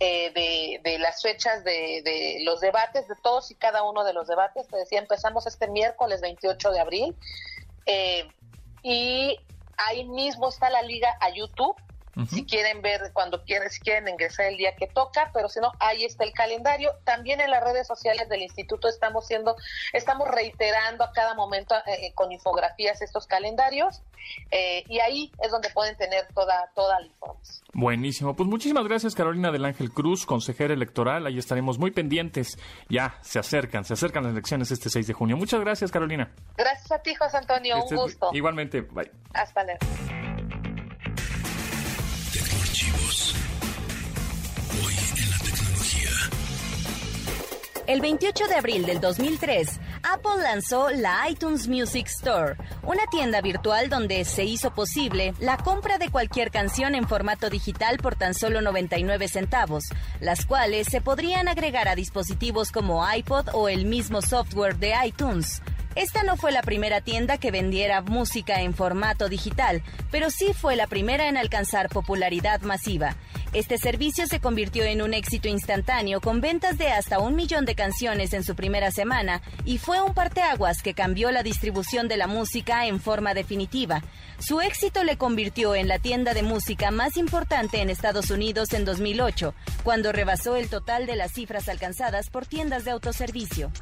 [0.00, 4.68] eh, de, las fechas de, los debates, de todos y cada uno de los debates.
[4.68, 7.16] Te decía, empezamos este miércoles 28 de abril
[7.86, 8.28] eh,
[8.82, 9.38] y
[9.76, 11.76] ahí mismo está la liga a YouTube
[12.26, 15.72] si quieren ver cuando quieren, si quieren ingresar el día que toca, pero si no,
[15.78, 16.90] ahí está el calendario.
[17.04, 19.56] También en las redes sociales del instituto estamos siendo,
[19.92, 24.02] estamos reiterando a cada momento eh, eh, con infografías estos calendarios
[24.50, 27.64] eh, y ahí es donde pueden tener toda, toda la información.
[27.72, 28.34] Buenísimo.
[28.34, 31.26] Pues muchísimas gracias Carolina del Ángel Cruz, consejera electoral.
[31.26, 32.58] Ahí estaremos muy pendientes.
[32.88, 35.36] Ya se acercan, se acercan las elecciones este 6 de junio.
[35.36, 36.34] Muchas gracias Carolina.
[36.56, 38.30] Gracias a ti José Antonio, un gusto.
[38.32, 39.10] Igualmente, bye.
[39.34, 39.78] Hasta luego.
[47.88, 53.88] El 28 de abril del 2003, Apple lanzó la iTunes Music Store, una tienda virtual
[53.88, 58.60] donde se hizo posible la compra de cualquier canción en formato digital por tan solo
[58.60, 59.84] 99 centavos,
[60.20, 65.62] las cuales se podrían agregar a dispositivos como iPod o el mismo software de iTunes.
[65.94, 70.76] Esta no fue la primera tienda que vendiera música en formato digital, pero sí fue
[70.76, 73.16] la primera en alcanzar popularidad masiva.
[73.52, 77.74] Este servicio se convirtió en un éxito instantáneo con ventas de hasta un millón de
[77.74, 82.26] canciones en su primera semana y fue un parteaguas que cambió la distribución de la
[82.26, 84.02] música en forma definitiva.
[84.38, 88.84] Su éxito le convirtió en la tienda de música más importante en Estados Unidos en
[88.84, 93.72] 2008, cuando rebasó el total de las cifras alcanzadas por tiendas de autoservicio.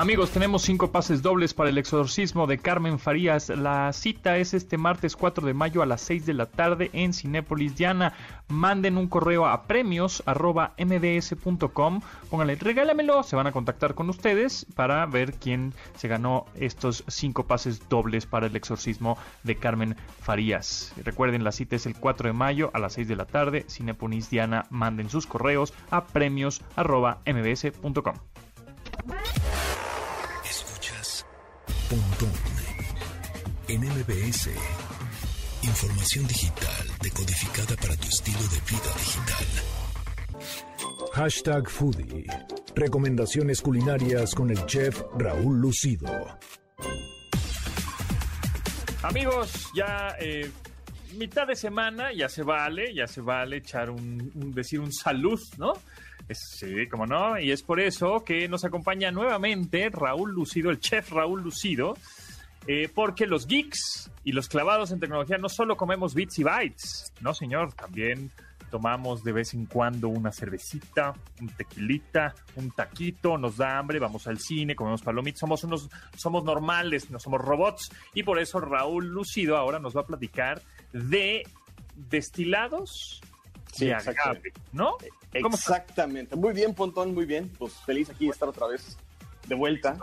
[0.00, 3.50] Amigos, tenemos cinco pases dobles para el exorcismo de Carmen Farías.
[3.50, 7.12] La cita es este martes 4 de mayo a las 6 de la tarde en
[7.12, 8.14] Cinépolis Diana.
[8.48, 12.00] Manden un correo a premios mds.com.
[12.30, 13.22] Pónganle, regálamelo.
[13.24, 18.24] Se van a contactar con ustedes para ver quién se ganó estos cinco pases dobles
[18.24, 20.94] para el exorcismo de Carmen Farías.
[21.04, 23.66] Recuerden, la cita es el 4 de mayo a las 6 de la tarde.
[23.68, 24.64] Cinépolis Diana.
[24.70, 26.62] Manden sus correos a premios
[29.04, 29.30] mds.com.
[31.88, 32.32] Pontón
[33.68, 34.50] en MBS.
[35.62, 39.46] Información digital decodificada para tu estilo de vida digital.
[41.12, 42.26] Hashtag Foodie.
[42.74, 46.38] Recomendaciones culinarias con el chef Raúl Lucido.
[49.02, 50.50] Amigos, ya eh,
[51.16, 55.40] mitad de semana, ya se vale, ya se vale echar un, un decir un salud,
[55.58, 55.72] ¿no?
[56.32, 57.38] Sí, como no.
[57.38, 61.96] Y es por eso que nos acompaña nuevamente Raúl Lucido, el chef Raúl Lucido,
[62.66, 67.12] eh, porque los geeks y los clavados en tecnología no solo comemos bits y bytes,
[67.20, 68.30] no señor, también
[68.70, 74.28] tomamos de vez en cuando una cervecita, un tequilita, un taquito, nos da hambre, vamos
[74.28, 79.08] al cine, comemos palomitas, somos unos, somos normales, no somos robots, y por eso Raúl
[79.08, 80.62] Lucido ahora nos va a platicar
[80.92, 81.42] de
[81.96, 83.20] destilados
[83.78, 84.96] de agave, ¿no?
[85.32, 86.36] Exactamente.
[86.36, 87.48] Muy bien, Pontón, muy bien.
[87.58, 88.96] Pues feliz aquí de estar otra vez
[89.46, 89.96] de vuelta.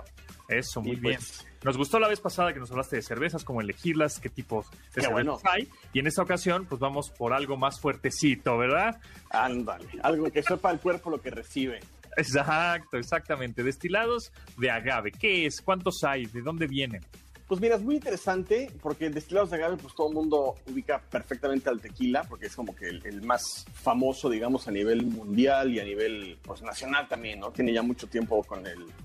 [0.47, 1.15] Eso, muy bien.
[1.15, 4.67] Pues, nos gustó la vez pasada que nos hablaste de cervezas, cómo elegirlas, qué tipos
[4.93, 5.67] de cervezas hay.
[5.91, 9.01] Y en esta ocasión, pues vamos por algo más fuertecito, ¿verdad?
[9.29, 11.79] Ándale, algo que sepa el cuerpo lo que recibe.
[12.15, 13.63] Exacto, exactamente.
[13.63, 15.11] Destilados de agave.
[15.11, 15.61] ¿Qué es?
[15.61, 16.25] ¿Cuántos hay?
[16.25, 17.05] ¿De dónde vienen?
[17.47, 21.69] Pues mira, es muy interesante porque destilados de agave, pues todo el mundo ubica perfectamente
[21.69, 25.85] al tequila, porque es como que el, más famoso, digamos, a nivel mundial y a
[25.85, 27.51] nivel pues, nacional también, ¿no?
[27.51, 28.63] Tiene ya mucho tiempo con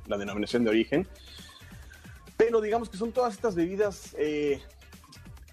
[0.08, 1.06] la denominación de origen.
[2.36, 4.60] Pero digamos que son todas estas bebidas eh,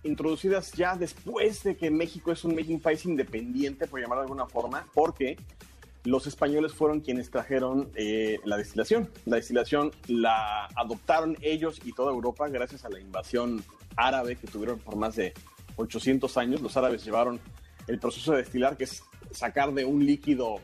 [0.03, 4.47] introducidas ya después de que México es un, un país independiente, por llamarlo de alguna
[4.47, 5.37] forma, porque
[6.09, 9.09] los españoles fueron quienes trajeron eh, la destilación.
[9.25, 13.63] La destilación la adoptaron ellos y toda Europa gracias a la invasión
[13.95, 15.33] árabe que tuvieron por más de
[15.75, 16.61] 800 años.
[16.61, 17.39] Los árabes llevaron
[17.87, 20.55] el proceso de destilar, que es sacar de un líquido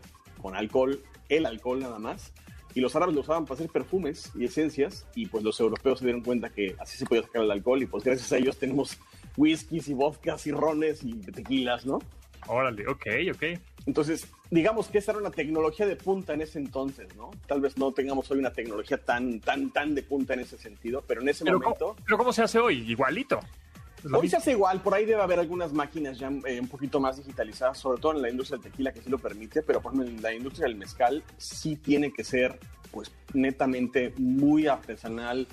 [0.42, 2.34] con alcohol, el alcohol nada más,
[2.74, 6.06] y los árabes lo usaban para hacer perfumes y esencias, y pues los europeos se
[6.06, 8.98] dieron cuenta que así se podía sacar el alcohol, y pues gracias a ellos tenemos
[9.38, 12.00] whiskies y vodkas y rones y tequilas, ¿no?
[12.48, 13.44] Órale, ok, ok.
[13.86, 17.32] Entonces, digamos que esa era una tecnología de punta en ese entonces, ¿no?
[17.48, 21.04] Tal vez no tengamos hoy una tecnología tan, tan, tan de punta en ese sentido,
[21.08, 21.76] pero en ese momento...
[21.80, 22.90] ¿cómo, pero ¿cómo se hace hoy?
[22.90, 23.40] Igualito.
[24.14, 27.18] Hoy se hace igual, por ahí debe haber algunas máquinas ya eh, un poquito más
[27.18, 30.12] digitalizadas, sobre todo en la industria del tequila que sí lo permite, pero por ejemplo
[30.12, 32.60] en la industria del mezcal sí tiene que ser
[32.92, 35.48] pues netamente muy artesanal,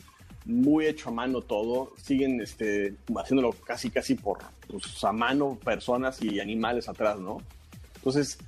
[0.45, 6.21] muy hecho a mano todo, siguen este, haciéndolo casi casi por pues, a mano personas
[6.23, 7.39] y animales atrás, ¿no?
[7.97, 8.39] Entonces,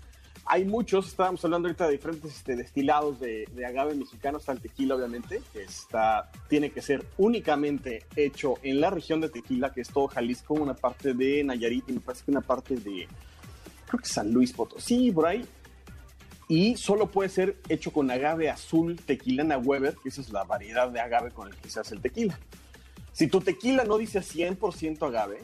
[0.47, 4.95] hay muchos, estábamos hablando ahorita de diferentes este, destilados de, agave mexicano, está el tequila
[4.95, 9.89] obviamente, que está, tiene que ser únicamente hecho en la región de Tequila, que es
[9.89, 13.09] todo Jalisco, una parte de Nayarit y me parece que una parte de,
[13.87, 15.47] creo que San Luis Potosí, por ahí.
[16.47, 20.91] Y solo puede ser hecho con agave azul tequilana Weber, que esa es la variedad
[20.91, 22.39] de agave con el que se hace el tequila.
[23.13, 25.39] Si tu tequila no dice 100% agave,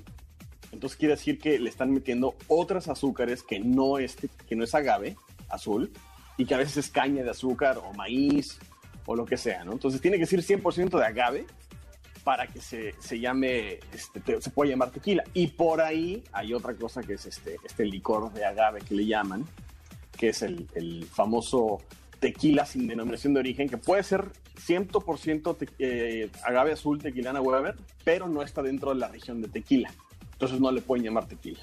[0.80, 4.16] entonces quiere decir que le están metiendo otras azúcares que no es,
[4.48, 5.14] que no es agave
[5.50, 5.92] azul
[6.38, 8.58] y que a veces es caña de azúcar o maíz
[9.04, 9.72] o lo que sea, ¿no?
[9.72, 11.44] Entonces tiene que ser 100% de agave
[12.24, 15.22] para que se, se llame, este, se pueda llamar tequila.
[15.34, 19.04] Y por ahí hay otra cosa que es este, este licor de agave que le
[19.04, 19.44] llaman,
[20.16, 21.82] que es el, el famoso
[22.20, 24.32] tequila sin denominación de origen, que puede ser
[24.66, 29.92] 100% eh, agave azul tequilana Weber, pero no está dentro de la región de tequila
[30.40, 31.60] entonces no le pueden llamar tequila.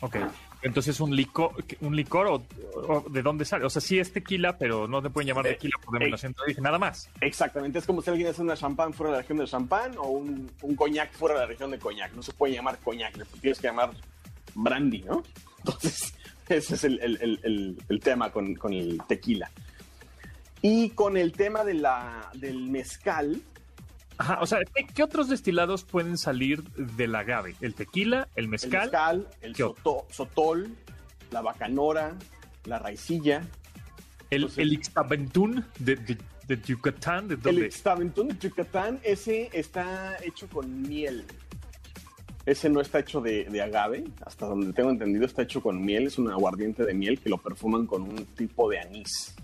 [0.00, 0.18] Ok.
[0.62, 3.64] Entonces, ¿un licor, un licor o, de dónde sale?
[3.64, 6.42] O sea, sí es tequila, pero no te pueden llamar eh, tequila por denominación eh,
[6.46, 7.10] dije nada más.
[7.20, 10.06] Exactamente, es como si alguien hace una champán fuera de la región de champán o
[10.10, 12.14] un, un coñac fuera de la región de coñac.
[12.14, 13.90] No se puede llamar coñac, le tienes que llamar
[14.54, 15.24] brandy, ¿no?
[15.58, 16.14] Entonces,
[16.48, 19.50] ese es el, el, el, el tema con, con, el tequila.
[20.62, 23.42] Y con el tema de la, del mezcal,
[24.16, 24.60] Ajá, o sea,
[24.94, 27.56] ¿qué, otros destilados pueden salir del agave?
[27.60, 28.72] ¿El tequila, el mezcal?
[28.72, 29.56] El mezcal, el
[30.10, 30.70] sotol,
[31.30, 32.14] la bacanora,
[32.64, 33.42] la raicilla.
[34.30, 37.28] ¿El, el ixtaventún de, de, Yucatán?
[37.28, 41.24] ¿de el ixtaventún de Yucatán, ese está hecho con miel.
[42.46, 46.06] Ese no está hecho de, de, agave, hasta donde tengo entendido está hecho con miel,
[46.06, 49.34] es un aguardiente de miel que lo perfuman con un tipo de anís,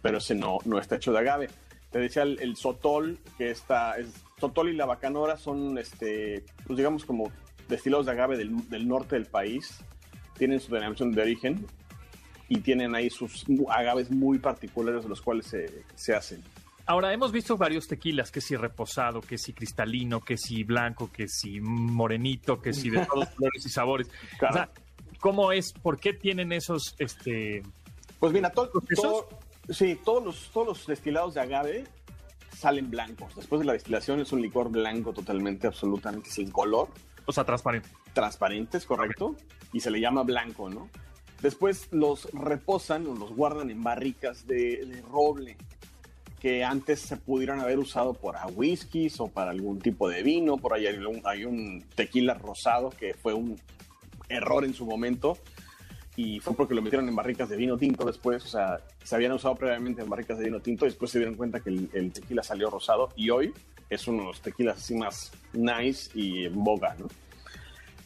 [0.00, 1.48] pero ese no, no está hecho de agave.
[1.92, 7.04] Te decía el, sotol, que está, es, sotol y la bacanora son, este, pues digamos
[7.04, 7.30] como
[7.68, 9.78] destilados de agave del, norte del país,
[10.38, 11.66] tienen su denominación de origen
[12.48, 16.42] y tienen ahí sus agaves muy particulares de los cuales se, se hacen.
[16.86, 21.28] Ahora, hemos visto varios tequilas, que si reposado, que si cristalino, que si blanco, que
[21.28, 24.08] si morenito, que si de todos colores y sabores.
[24.48, 24.70] O sea,
[25.20, 25.72] ¿cómo es?
[25.72, 27.62] ¿Por qué tienen esos, este...
[28.18, 29.28] Pues mira, todo, todo,
[29.68, 31.84] Sí, todos los, todos los destilados de agave
[32.56, 33.34] salen blancos.
[33.36, 36.88] Después de la destilación es un licor blanco totalmente, absolutamente sin color.
[37.26, 37.88] O sea, transparente.
[38.12, 39.36] Transparente, es correcto.
[39.72, 40.88] Y se le llama blanco, ¿no?
[41.40, 45.56] Después los reposan o los guardan en barricas de, roble
[46.40, 50.56] que antes se pudieran haber usado para whiskies o para algún tipo de vino.
[50.56, 53.60] Por ahí hay un tequila rosado que fue un
[54.28, 55.38] error en su momento
[56.16, 59.32] y fue porque lo metieron en barricas de vino tinto después, o sea, se habían
[59.32, 62.42] usado previamente en barricas de vino tinto y después se dieron cuenta que el, tequila
[62.42, 63.52] salió rosado y hoy
[63.88, 67.08] es uno de los tequilas así más nice y en boga, ¿no?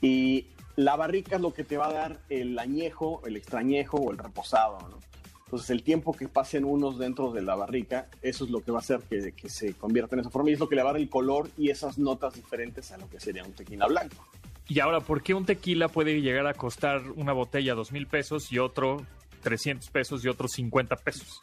[0.01, 4.13] Y la barrica es lo que te va a dar el añejo, el extrañejo o
[4.13, 4.99] el reposado, ¿no?
[5.47, 8.79] Entonces el tiempo que pasen unos dentro de la barrica, eso es lo que va
[8.79, 10.91] a hacer que, que se convierta en esa forma y es lo que le va
[10.91, 14.27] a dar el color y esas notas diferentes a lo que sería un tequila blanco.
[14.69, 18.51] Y ahora, ¿por qué un tequila puede llegar a costar una botella dos mil pesos
[18.53, 19.07] y otro
[19.43, 21.41] 300 pesos y otro 50 pesos?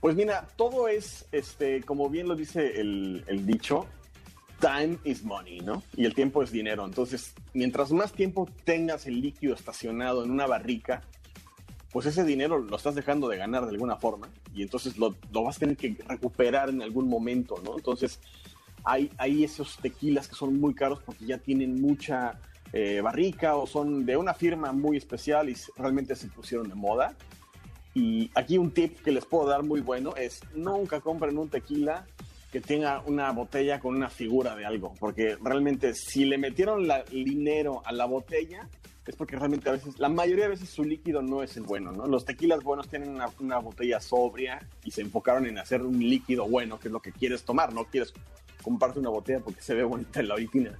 [0.00, 3.86] Pues mira, todo es, este, como bien lo dice el, el dicho,
[4.58, 5.82] time is money, ¿no?
[5.94, 6.86] Y el tiempo es dinero.
[6.86, 11.02] Entonces, mientras más tiempo tengas el líquido estacionado en una barrica,
[11.92, 15.42] pues ese dinero lo estás dejando de ganar de alguna forma y entonces lo, lo
[15.42, 17.76] vas a tener que recuperar en algún momento, ¿no?
[17.76, 18.20] Entonces,
[18.84, 22.40] hay, hay esos tequilas que son muy caros porque ya tienen mucha
[22.72, 27.14] eh, barrica o son de una firma muy especial y realmente se pusieron de moda.
[27.94, 32.06] Y aquí un tip que les puedo dar muy bueno es nunca compren un tequila
[32.52, 37.24] que tenga una botella con una figura de algo, porque realmente si le metieron el
[37.24, 38.68] dinero a la botella
[39.10, 41.90] es porque realmente a veces, la mayoría de veces su líquido no es el bueno,
[41.90, 42.06] ¿no?
[42.06, 46.46] Los tequilas buenos tienen una, una botella sobria y se enfocaron en hacer un líquido
[46.46, 48.14] bueno, que es lo que quieres tomar, no quieres
[48.62, 50.76] comparte una botella porque se ve bonita en la original.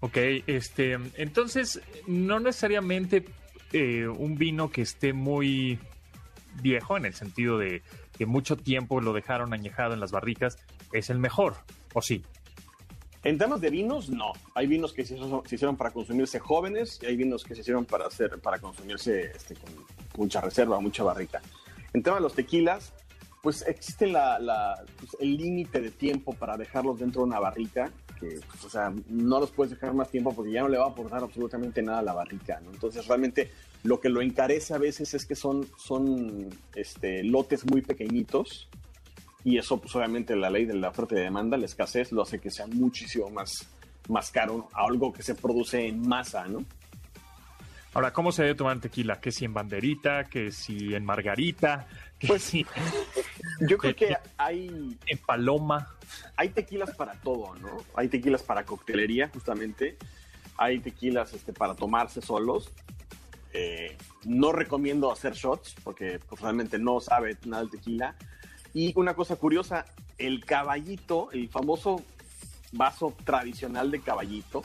[0.00, 3.24] Ok, este, entonces no necesariamente
[3.72, 5.78] eh, un vino que esté muy
[6.60, 7.82] viejo en el sentido de
[8.18, 10.58] que mucho tiempo lo dejaron añejado en las barricas
[10.92, 11.54] es el mejor,
[11.94, 12.22] ¿o sí?
[13.24, 14.32] En temas de vinos, no.
[14.54, 15.16] Hay vinos que se,
[15.50, 19.54] hicieron para consumirse jóvenes y hay vinos que se hicieron para hacer para consumirse este,
[19.54, 19.70] con
[20.16, 21.40] mucha reserva, mucha barrica.
[21.92, 22.92] En tema de los tequilas,
[23.42, 27.90] pues existe la, pues, el límite de tiempo para dejarlos dentro de una barrica
[28.20, 30.84] que, pues, o sea, no los puedes dejar más tiempo porque ya no le va
[30.84, 32.70] a aportar absolutamente nada a la barrica, ¿no?
[32.70, 33.50] Entonces, realmente
[33.82, 38.68] lo que lo encarece a veces es que son, son este, lotes muy pequeñitos
[39.42, 42.38] y eso, pues obviamente la ley de la oferta y demanda, la escasez, lo hace
[42.38, 43.66] que sea muchísimo más,
[44.08, 46.64] más caro a algo que se produce en masa, ¿no?
[47.94, 49.20] Ahora, ¿cómo se debe tomar tequila?
[49.20, 50.24] ¿Que si en banderita?
[50.24, 51.86] ¿Que si en margarita?
[52.18, 52.64] ¿Que Pues si
[53.60, 55.96] Yo creo que hay, en paloma?
[56.36, 57.78] hay tequilas para todo, ¿no?
[57.94, 59.96] Hay tequilas para coctelería, justamente.
[60.56, 62.70] Hay tequilas este, para tomarse solos.
[63.52, 68.16] Eh, no recomiendo hacer shots porque pues, realmente no sabe nada el tequila.
[68.74, 69.84] Y una cosa curiosa,
[70.18, 72.02] el caballito, el famoso
[72.72, 74.62] vaso tradicional de caballito,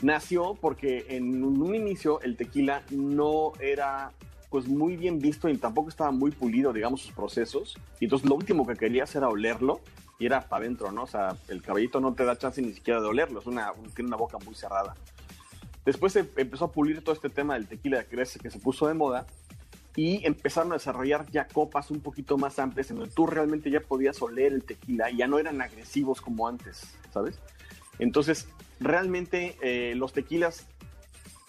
[0.00, 4.12] nació porque en un inicio el tequila no era
[4.52, 7.78] pues muy bien visto y tampoco estaba muy pulido, digamos, sus procesos.
[7.98, 9.80] Y entonces lo último que querías era olerlo
[10.18, 11.04] y era para adentro, ¿no?
[11.04, 14.08] O sea, el caballito no te da chance ni siquiera de olerlo, es una, tiene
[14.08, 14.94] una boca muy cerrada.
[15.86, 18.86] Después se empezó a pulir todo este tema del tequila de crece que se puso
[18.86, 19.26] de moda
[19.96, 23.80] y empezaron a desarrollar ya copas un poquito más amplias en donde tú realmente ya
[23.80, 27.38] podías oler el tequila y ya no eran agresivos como antes, ¿sabes?
[27.98, 28.48] Entonces,
[28.80, 30.66] realmente eh, los tequilas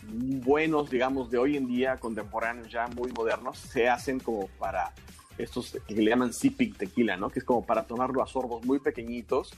[0.10, 4.94] buenos, digamos, de hoy en día, contemporáneos, ya muy modernos, se hacen como para
[5.38, 7.30] estos que le llaman sipping tequila, ¿no?
[7.30, 9.54] Que es como para tomarlo a sorbos muy pequeñitos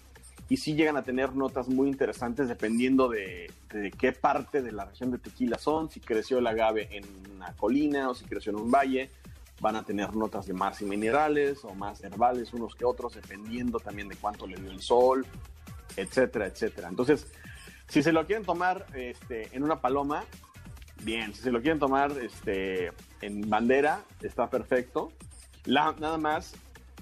[0.47, 3.51] y sí llegan a tener notas muy interesantes dependiendo de,
[3.97, 8.09] qué parte de la región de tequila son, si creció el agave en una colina
[8.09, 9.09] o si creció en un valle,
[9.59, 13.79] van a tener notas de más y minerales o más herbales unos que otros, dependiendo
[13.79, 15.25] también de cuánto le dio el sol,
[15.97, 16.89] etcétera, etcétera.
[16.89, 17.25] Entonces,
[17.87, 20.23] si se lo quieren tomar este, en una paloma,
[21.03, 21.33] bien.
[21.33, 25.11] Si se lo quieren tomar este, en bandera, está perfecto.
[25.65, 26.55] La- nada más,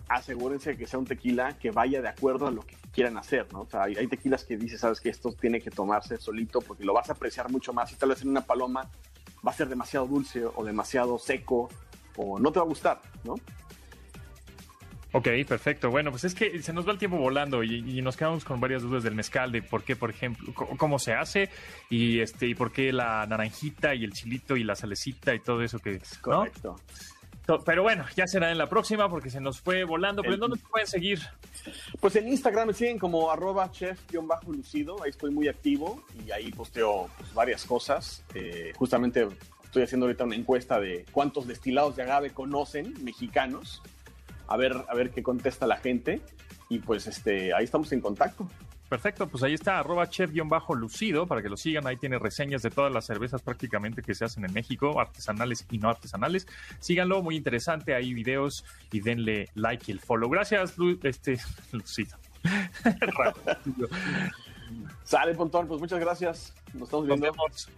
[0.07, 3.61] asegúrense que sea un tequila que vaya de acuerdo a lo que quieran hacer, ¿no?
[3.61, 6.84] O sea, hay, hay tequilas que dices, sabes que esto tiene que tomarse solito porque
[6.84, 8.89] lo vas a apreciar mucho más y tal vez en una paloma
[9.45, 11.69] va a ser demasiado dulce o demasiado seco
[12.17, 13.36] o no te va a gustar, ¿no?
[15.14, 15.89] Ok, perfecto.
[15.91, 18.59] Bueno, pues es que se nos va el tiempo volando y, y nos quedamos con
[18.59, 21.49] varias dudas del mezcal, de por qué, por ejemplo, cómo se hace
[21.89, 25.61] y este y por qué la naranjita y el chilito y la salecita y todo
[25.61, 25.93] eso que...
[25.93, 25.99] ¿no?
[26.22, 26.76] Correcto.
[27.45, 30.22] To- Pero bueno, ya será en la próxima porque se nos fue volando.
[30.24, 31.20] ¿Pero en El- dónde te pueden seguir?
[31.99, 37.09] Pues en Instagram me siguen como arroba chef-lucido, ahí estoy muy activo y ahí posteo
[37.18, 38.24] pues, varias cosas.
[38.34, 39.28] Eh, justamente
[39.64, 43.82] estoy haciendo ahorita una encuesta de cuántos destilados de agave conocen mexicanos,
[44.54, 46.22] a ver, a ver qué contesta la gente
[46.70, 48.47] y pues este, ahí estamos en contacto.
[48.89, 51.88] Perfecto, pues ahí está, arroba chef-lucido, para que lo sigan.
[51.88, 55.80] Ahí tiene reseñas de todas las cervezas prácticamente que se hacen en México, artesanales y
[55.80, 56.45] no artesanales.
[56.80, 60.30] Síganlo, muy interesante, hay videos y denle like y el follow.
[60.30, 61.39] Gracias, Lu- este,
[61.72, 62.16] Lucido.
[65.04, 66.54] Sale, Pontón, pues muchas gracias.
[66.74, 67.38] Nos estamos Nos viendo.
[67.43, 67.70] vemos.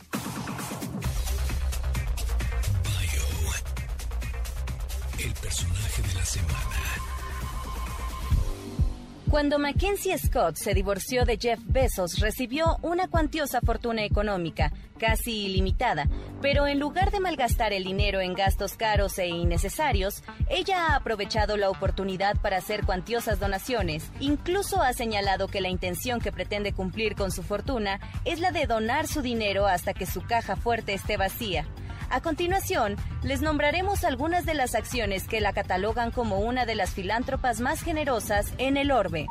[9.36, 16.08] Cuando Mackenzie Scott se divorció de Jeff Bezos, recibió una cuantiosa fortuna económica, casi ilimitada,
[16.42, 21.58] pero en lugar de malgastar el dinero en gastos caros e innecesarios, ella ha aprovechado
[21.58, 24.10] la oportunidad para hacer cuantiosas donaciones.
[24.22, 28.68] Incluso ha señalado que la intención que pretende cumplir con su fortuna es la de
[28.68, 31.68] donar su dinero hasta que su caja fuerte esté vacía.
[32.10, 36.92] A continuación, les nombraremos algunas de las acciones que la catalogan como una de las
[36.92, 39.28] filántropas más generosas en el orbe.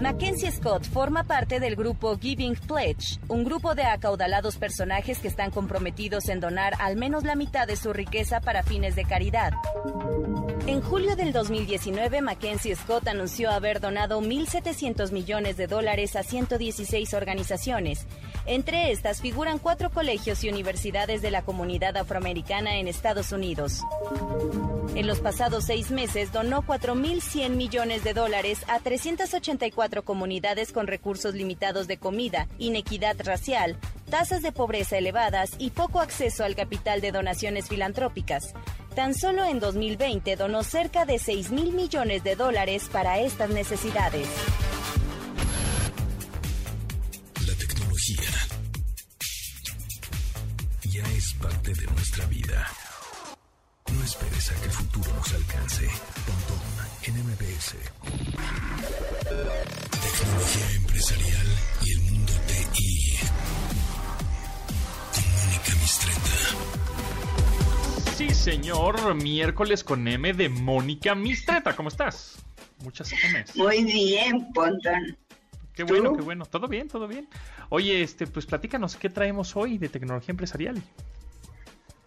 [0.00, 5.52] Mackenzie Scott forma parte del grupo Giving Pledge, un grupo de acaudalados personajes que están
[5.52, 9.52] comprometidos en donar al menos la mitad de su riqueza para fines de caridad.
[10.66, 17.14] En julio del 2019, Mackenzie Scott anunció haber donado 1.700 millones de dólares a 116
[17.14, 18.06] organizaciones.
[18.46, 23.80] Entre estas figuran cuatro colegios y universidades de la comunidad afroamericana en Estados Unidos.
[24.94, 31.34] En los pasados seis meses donó 4.100 millones de dólares a 384 comunidades con recursos
[31.34, 33.76] limitados de comida, inequidad racial,
[34.10, 38.54] tasas de pobreza elevadas y poco acceso al capital de donaciones filantrópicas.
[38.94, 44.28] Tan solo en 2020 donó cerca de 6 mil millones de dólares para estas necesidades.
[69.14, 71.74] Miércoles con M de Mónica Mistreta.
[71.76, 72.36] ¿Cómo estás?
[72.82, 73.56] Muchas M's.
[73.56, 75.16] Muy bien, Pontón.
[75.74, 76.44] Qué bueno, qué bueno.
[76.44, 77.28] Todo bien, todo bien.
[77.70, 80.82] Oye, este, pues platícanos, ¿qué traemos hoy de tecnología empresarial?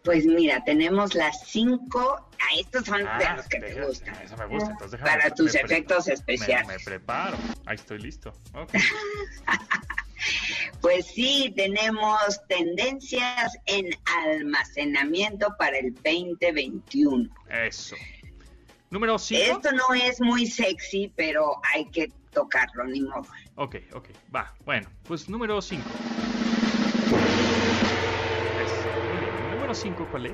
[0.03, 2.29] Pues mira, tenemos las cinco.
[2.33, 4.13] Ah, estos son de Ah, los que te gustan.
[4.23, 6.67] Eso me gusta, entonces Para tus me efectos Me, especiales.
[6.67, 7.37] me preparo.
[7.65, 8.31] Ahí estoy listo.
[8.53, 8.69] Ok.
[10.81, 13.89] Pues sí, tenemos tendencias en
[14.23, 17.29] almacenamiento para el 2021.
[17.49, 17.95] Eso.
[18.89, 19.57] Número 5.
[19.57, 23.25] Esto no es muy sexy, pero hay que tocarlo, ni modo.
[23.55, 24.53] Ok, ok, va.
[24.63, 25.83] Bueno, pues número 5.
[29.51, 30.33] Número 5, ¿cuál es?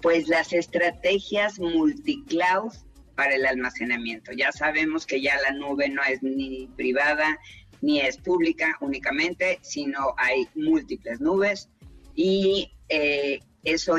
[0.00, 2.72] Pues las estrategias multicloud
[3.14, 4.32] para el almacenamiento.
[4.32, 7.38] Ya sabemos que ya la nube no es ni privada
[7.80, 11.68] ni es pública únicamente, sino hay múltiples nubes
[12.14, 13.96] y eh, eso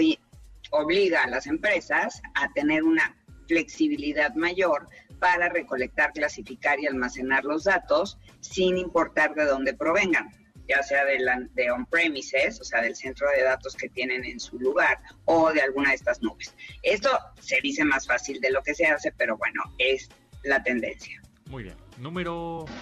[0.71, 3.15] obliga a las empresas a tener una
[3.47, 4.87] flexibilidad mayor
[5.19, 10.29] para recolectar, clasificar y almacenar los datos sin importar de dónde provengan,
[10.67, 11.17] ya sea de,
[11.53, 15.61] de on-premises, o sea, del centro de datos que tienen en su lugar, o de
[15.61, 16.55] alguna de estas nubes.
[16.83, 17.09] Esto
[17.41, 20.09] se dice más fácil de lo que se hace, pero bueno, es
[20.43, 21.21] la tendencia.
[21.49, 21.75] Muy bien.
[21.97, 22.77] Número 4.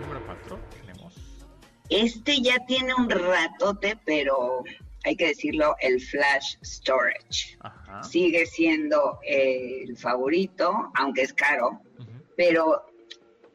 [0.00, 1.14] Número 4 tenemos.
[1.90, 4.64] Este ya tiene un ratote, pero
[5.04, 7.56] hay que decirlo, el flash storage.
[7.60, 8.02] Ajá.
[8.02, 11.80] Sigue siendo eh, el favorito, aunque es caro,
[12.36, 12.86] pero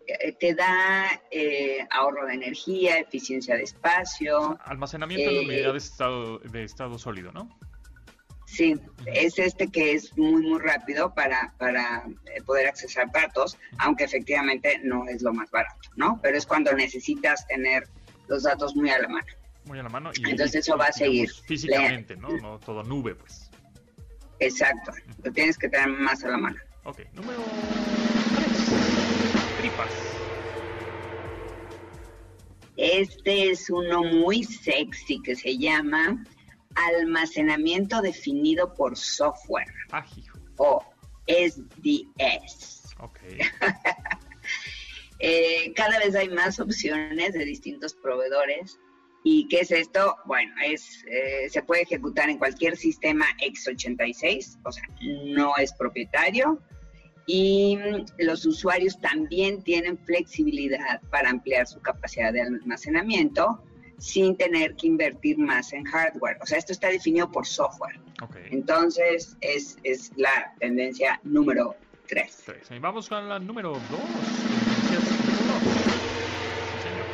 [0.06, 4.58] eh, te da eh, ahorro de energía, eficiencia de espacio.
[4.66, 7.58] Almacenamiento en Eh, unidad de estado, de estado sólido, ¿no?
[8.48, 8.76] Sí,
[9.06, 14.80] es este que es muy, muy rápido para, para eh, poder accesar datos, aunque efectivamente
[14.86, 16.18] no es lo más barato, ¿no?
[16.24, 17.84] Pero es cuando necesitas tener
[18.30, 19.28] los datos muy a la mano.
[19.66, 20.12] Muy a la mano.
[20.16, 21.30] Y, Entonces y- eso va a seguir.
[21.46, 22.30] Físicamente, ¿no?
[22.38, 23.52] No todo nube, pues.
[24.40, 24.94] Exacto,
[25.24, 26.56] lo tienes que tener más a la mano.
[26.86, 27.02] Ok.
[27.16, 27.44] Número
[28.34, 28.70] 3.
[29.58, 29.92] Tripas.
[32.78, 36.24] Este es uno muy sexy que se llama
[36.78, 40.06] almacenamiento definido por software Ah,
[40.58, 40.84] o
[41.28, 42.96] SDS.
[43.00, 43.20] Ok.
[45.20, 48.80] Eh, cada vez hay más opciones de distintos proveedores.
[49.24, 50.16] ¿Y qué es esto?
[50.26, 56.62] Bueno, es, eh, se puede ejecutar en cualquier sistema x86, o sea, no es propietario.
[57.26, 63.64] Y mm, los usuarios también tienen flexibilidad para ampliar su capacidad de almacenamiento
[63.98, 66.38] sin tener que invertir más en hardware.
[66.42, 68.00] O sea, esto está definido por software.
[68.52, 71.76] Entonces, es, es la tendencia número
[72.08, 72.44] 3.
[72.46, 72.72] Tres.
[72.72, 73.82] Y vamos con la número 2.
[73.82, 75.64] Tendencias número dos.
[76.72, 77.06] Sí, señor.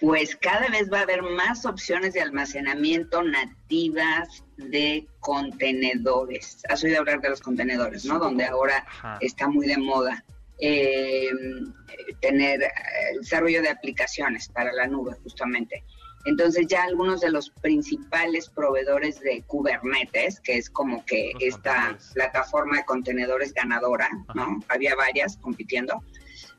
[0.00, 6.62] Pues cada vez va a haber más opciones de almacenamiento nativas de contenedores.
[6.68, 8.18] Has oído hablar de los contenedores, ¿no?
[8.18, 9.18] Donde ahora Ajá.
[9.20, 10.24] está muy de moda
[10.58, 11.30] eh,
[12.20, 12.70] tener eh,
[13.12, 15.84] el desarrollo de aplicaciones para la nube, justamente.
[16.26, 21.74] Entonces ya algunos de los principales proveedores de Kubernetes, que es como que Los esta
[21.74, 22.10] contenedores.
[22.14, 24.60] plataforma de contenedores ganadora, ¿no?
[24.68, 26.02] Había varias compitiendo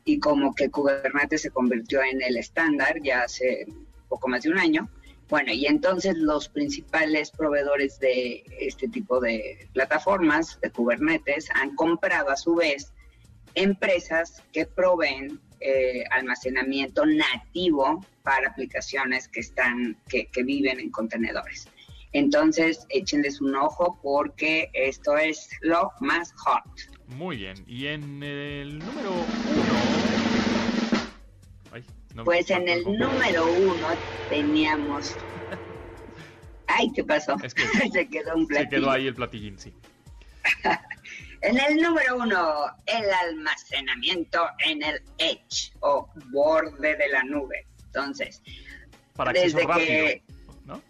[0.04, 3.66] y como que Kubernetes se convirtió en el estándar ya hace
[4.08, 4.88] poco más de un año.
[5.30, 12.30] Bueno, y entonces los principales proveedores de este tipo de plataformas de Kubernetes han comprado
[12.30, 12.94] a su vez
[13.56, 21.68] empresas que proveen eh, almacenamiento nativo para aplicaciones que están, que, que viven en contenedores.
[22.12, 26.64] Entonces, échenles un ojo porque esto es lo más hot.
[27.08, 27.56] Muy bien.
[27.68, 29.76] Y en el número 1.
[31.72, 31.84] Ay,
[32.16, 33.88] no, Pues en el número uno
[34.30, 35.18] teníamos.
[36.68, 37.36] Ay, ¿qué pasó?
[37.44, 38.70] Es que Se quedó un Se platillo.
[38.70, 39.74] quedó ahí el platillín, sí.
[41.46, 47.68] En el número uno, el almacenamiento en el edge o borde de la nube.
[47.86, 48.42] Entonces,
[49.16, 49.86] Para acceso rápido.
[49.86, 50.24] que-
[50.66, 50.82] ¿No?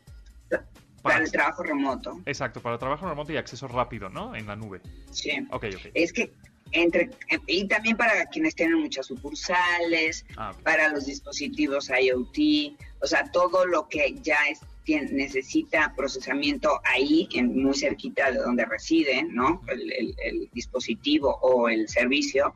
[1.01, 4.33] para el trabajo remoto, Exacto, para trabajo remoto y acceso rápido, ¿no?
[4.35, 4.81] En la nube.
[5.11, 5.45] sí.
[5.51, 5.91] Ok, ok.
[5.93, 6.33] Es que
[6.75, 7.09] entre
[7.47, 13.65] y también para quienes tienen muchas sucursales, Ah, para los dispositivos IoT, o sea, todo
[13.65, 19.61] lo que ya es, tien- necesita procesamiento ahí, en, muy cerquita de donde reside, ¿no?
[19.67, 22.53] El, el- el dispositivo o el servicio,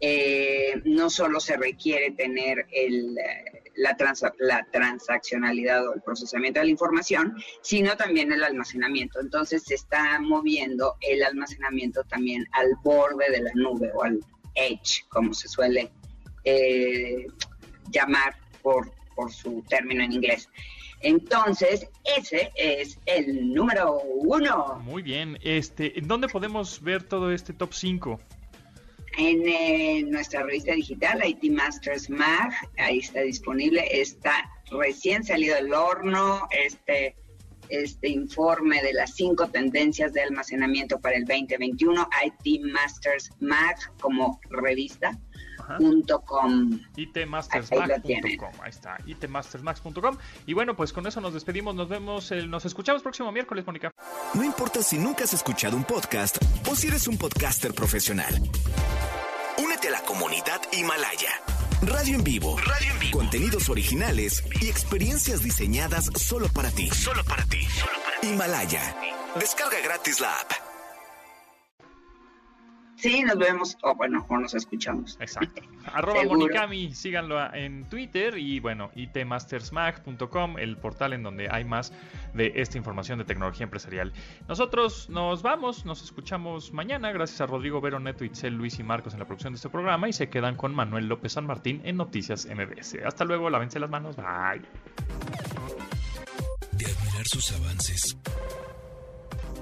[0.00, 6.60] eh, no solo se requiere tener el, eh, la, transa- la transaccionalidad o el procesamiento
[6.60, 9.20] de la información, sino también el almacenamiento.
[9.20, 14.20] Entonces se está moviendo el almacenamiento también al borde de la nube o al
[14.54, 15.90] edge, como se suele
[16.44, 17.26] eh,
[17.90, 20.48] llamar por, por su término en inglés.
[21.04, 24.80] Entonces, ese es el número uno.
[24.84, 25.36] Muy bien.
[25.42, 28.20] Este, ¿Dónde podemos ver todo este top 5?
[29.18, 33.86] En eh, nuestra revista digital, IT Masters Mag, ahí está disponible.
[33.90, 37.14] Está recién salido del horno este,
[37.68, 44.40] este informe de las cinco tendencias de almacenamiento para el 2021, IT Masters Mag como
[44.48, 45.18] revista.
[45.78, 46.80] .com.
[46.96, 48.50] itmastersmax.com.
[48.62, 50.16] Ahí está, itmastersmax.com.
[50.46, 51.74] Y bueno, pues con eso nos despedimos.
[51.74, 53.90] Nos vemos, nos escuchamos próximo miércoles, Mónica.
[54.34, 56.38] No importa si nunca has escuchado un podcast
[56.70, 58.34] o si eres un podcaster profesional.
[59.58, 61.30] Únete a la comunidad Himalaya.
[61.82, 62.56] Radio en vivo.
[62.58, 63.18] Radio en vivo.
[63.18, 66.88] Contenidos originales y experiencias diseñadas solo para ti.
[66.90, 67.64] Solo para ti.
[67.64, 68.28] Solo para ti.
[68.28, 68.96] Himalaya.
[69.38, 70.71] Descarga gratis la app.
[73.02, 75.18] Sí, nos vemos, o bueno, o nos escuchamos.
[75.18, 75.60] Exacto.
[75.92, 81.92] Arroba Monicami, síganlo en Twitter y bueno, itmastersmag.com, el portal en donde hay más
[82.32, 84.12] de esta información de tecnología empresarial.
[84.46, 89.14] Nosotros nos vamos, nos escuchamos mañana, gracias a Rodrigo Vero Neto, Itzel, Luis y Marcos
[89.14, 91.96] en la producción de este programa y se quedan con Manuel López San Martín en
[91.96, 92.98] Noticias MBS.
[93.04, 94.62] Hasta luego, lávense las manos, bye.
[96.70, 98.16] De admirar sus avances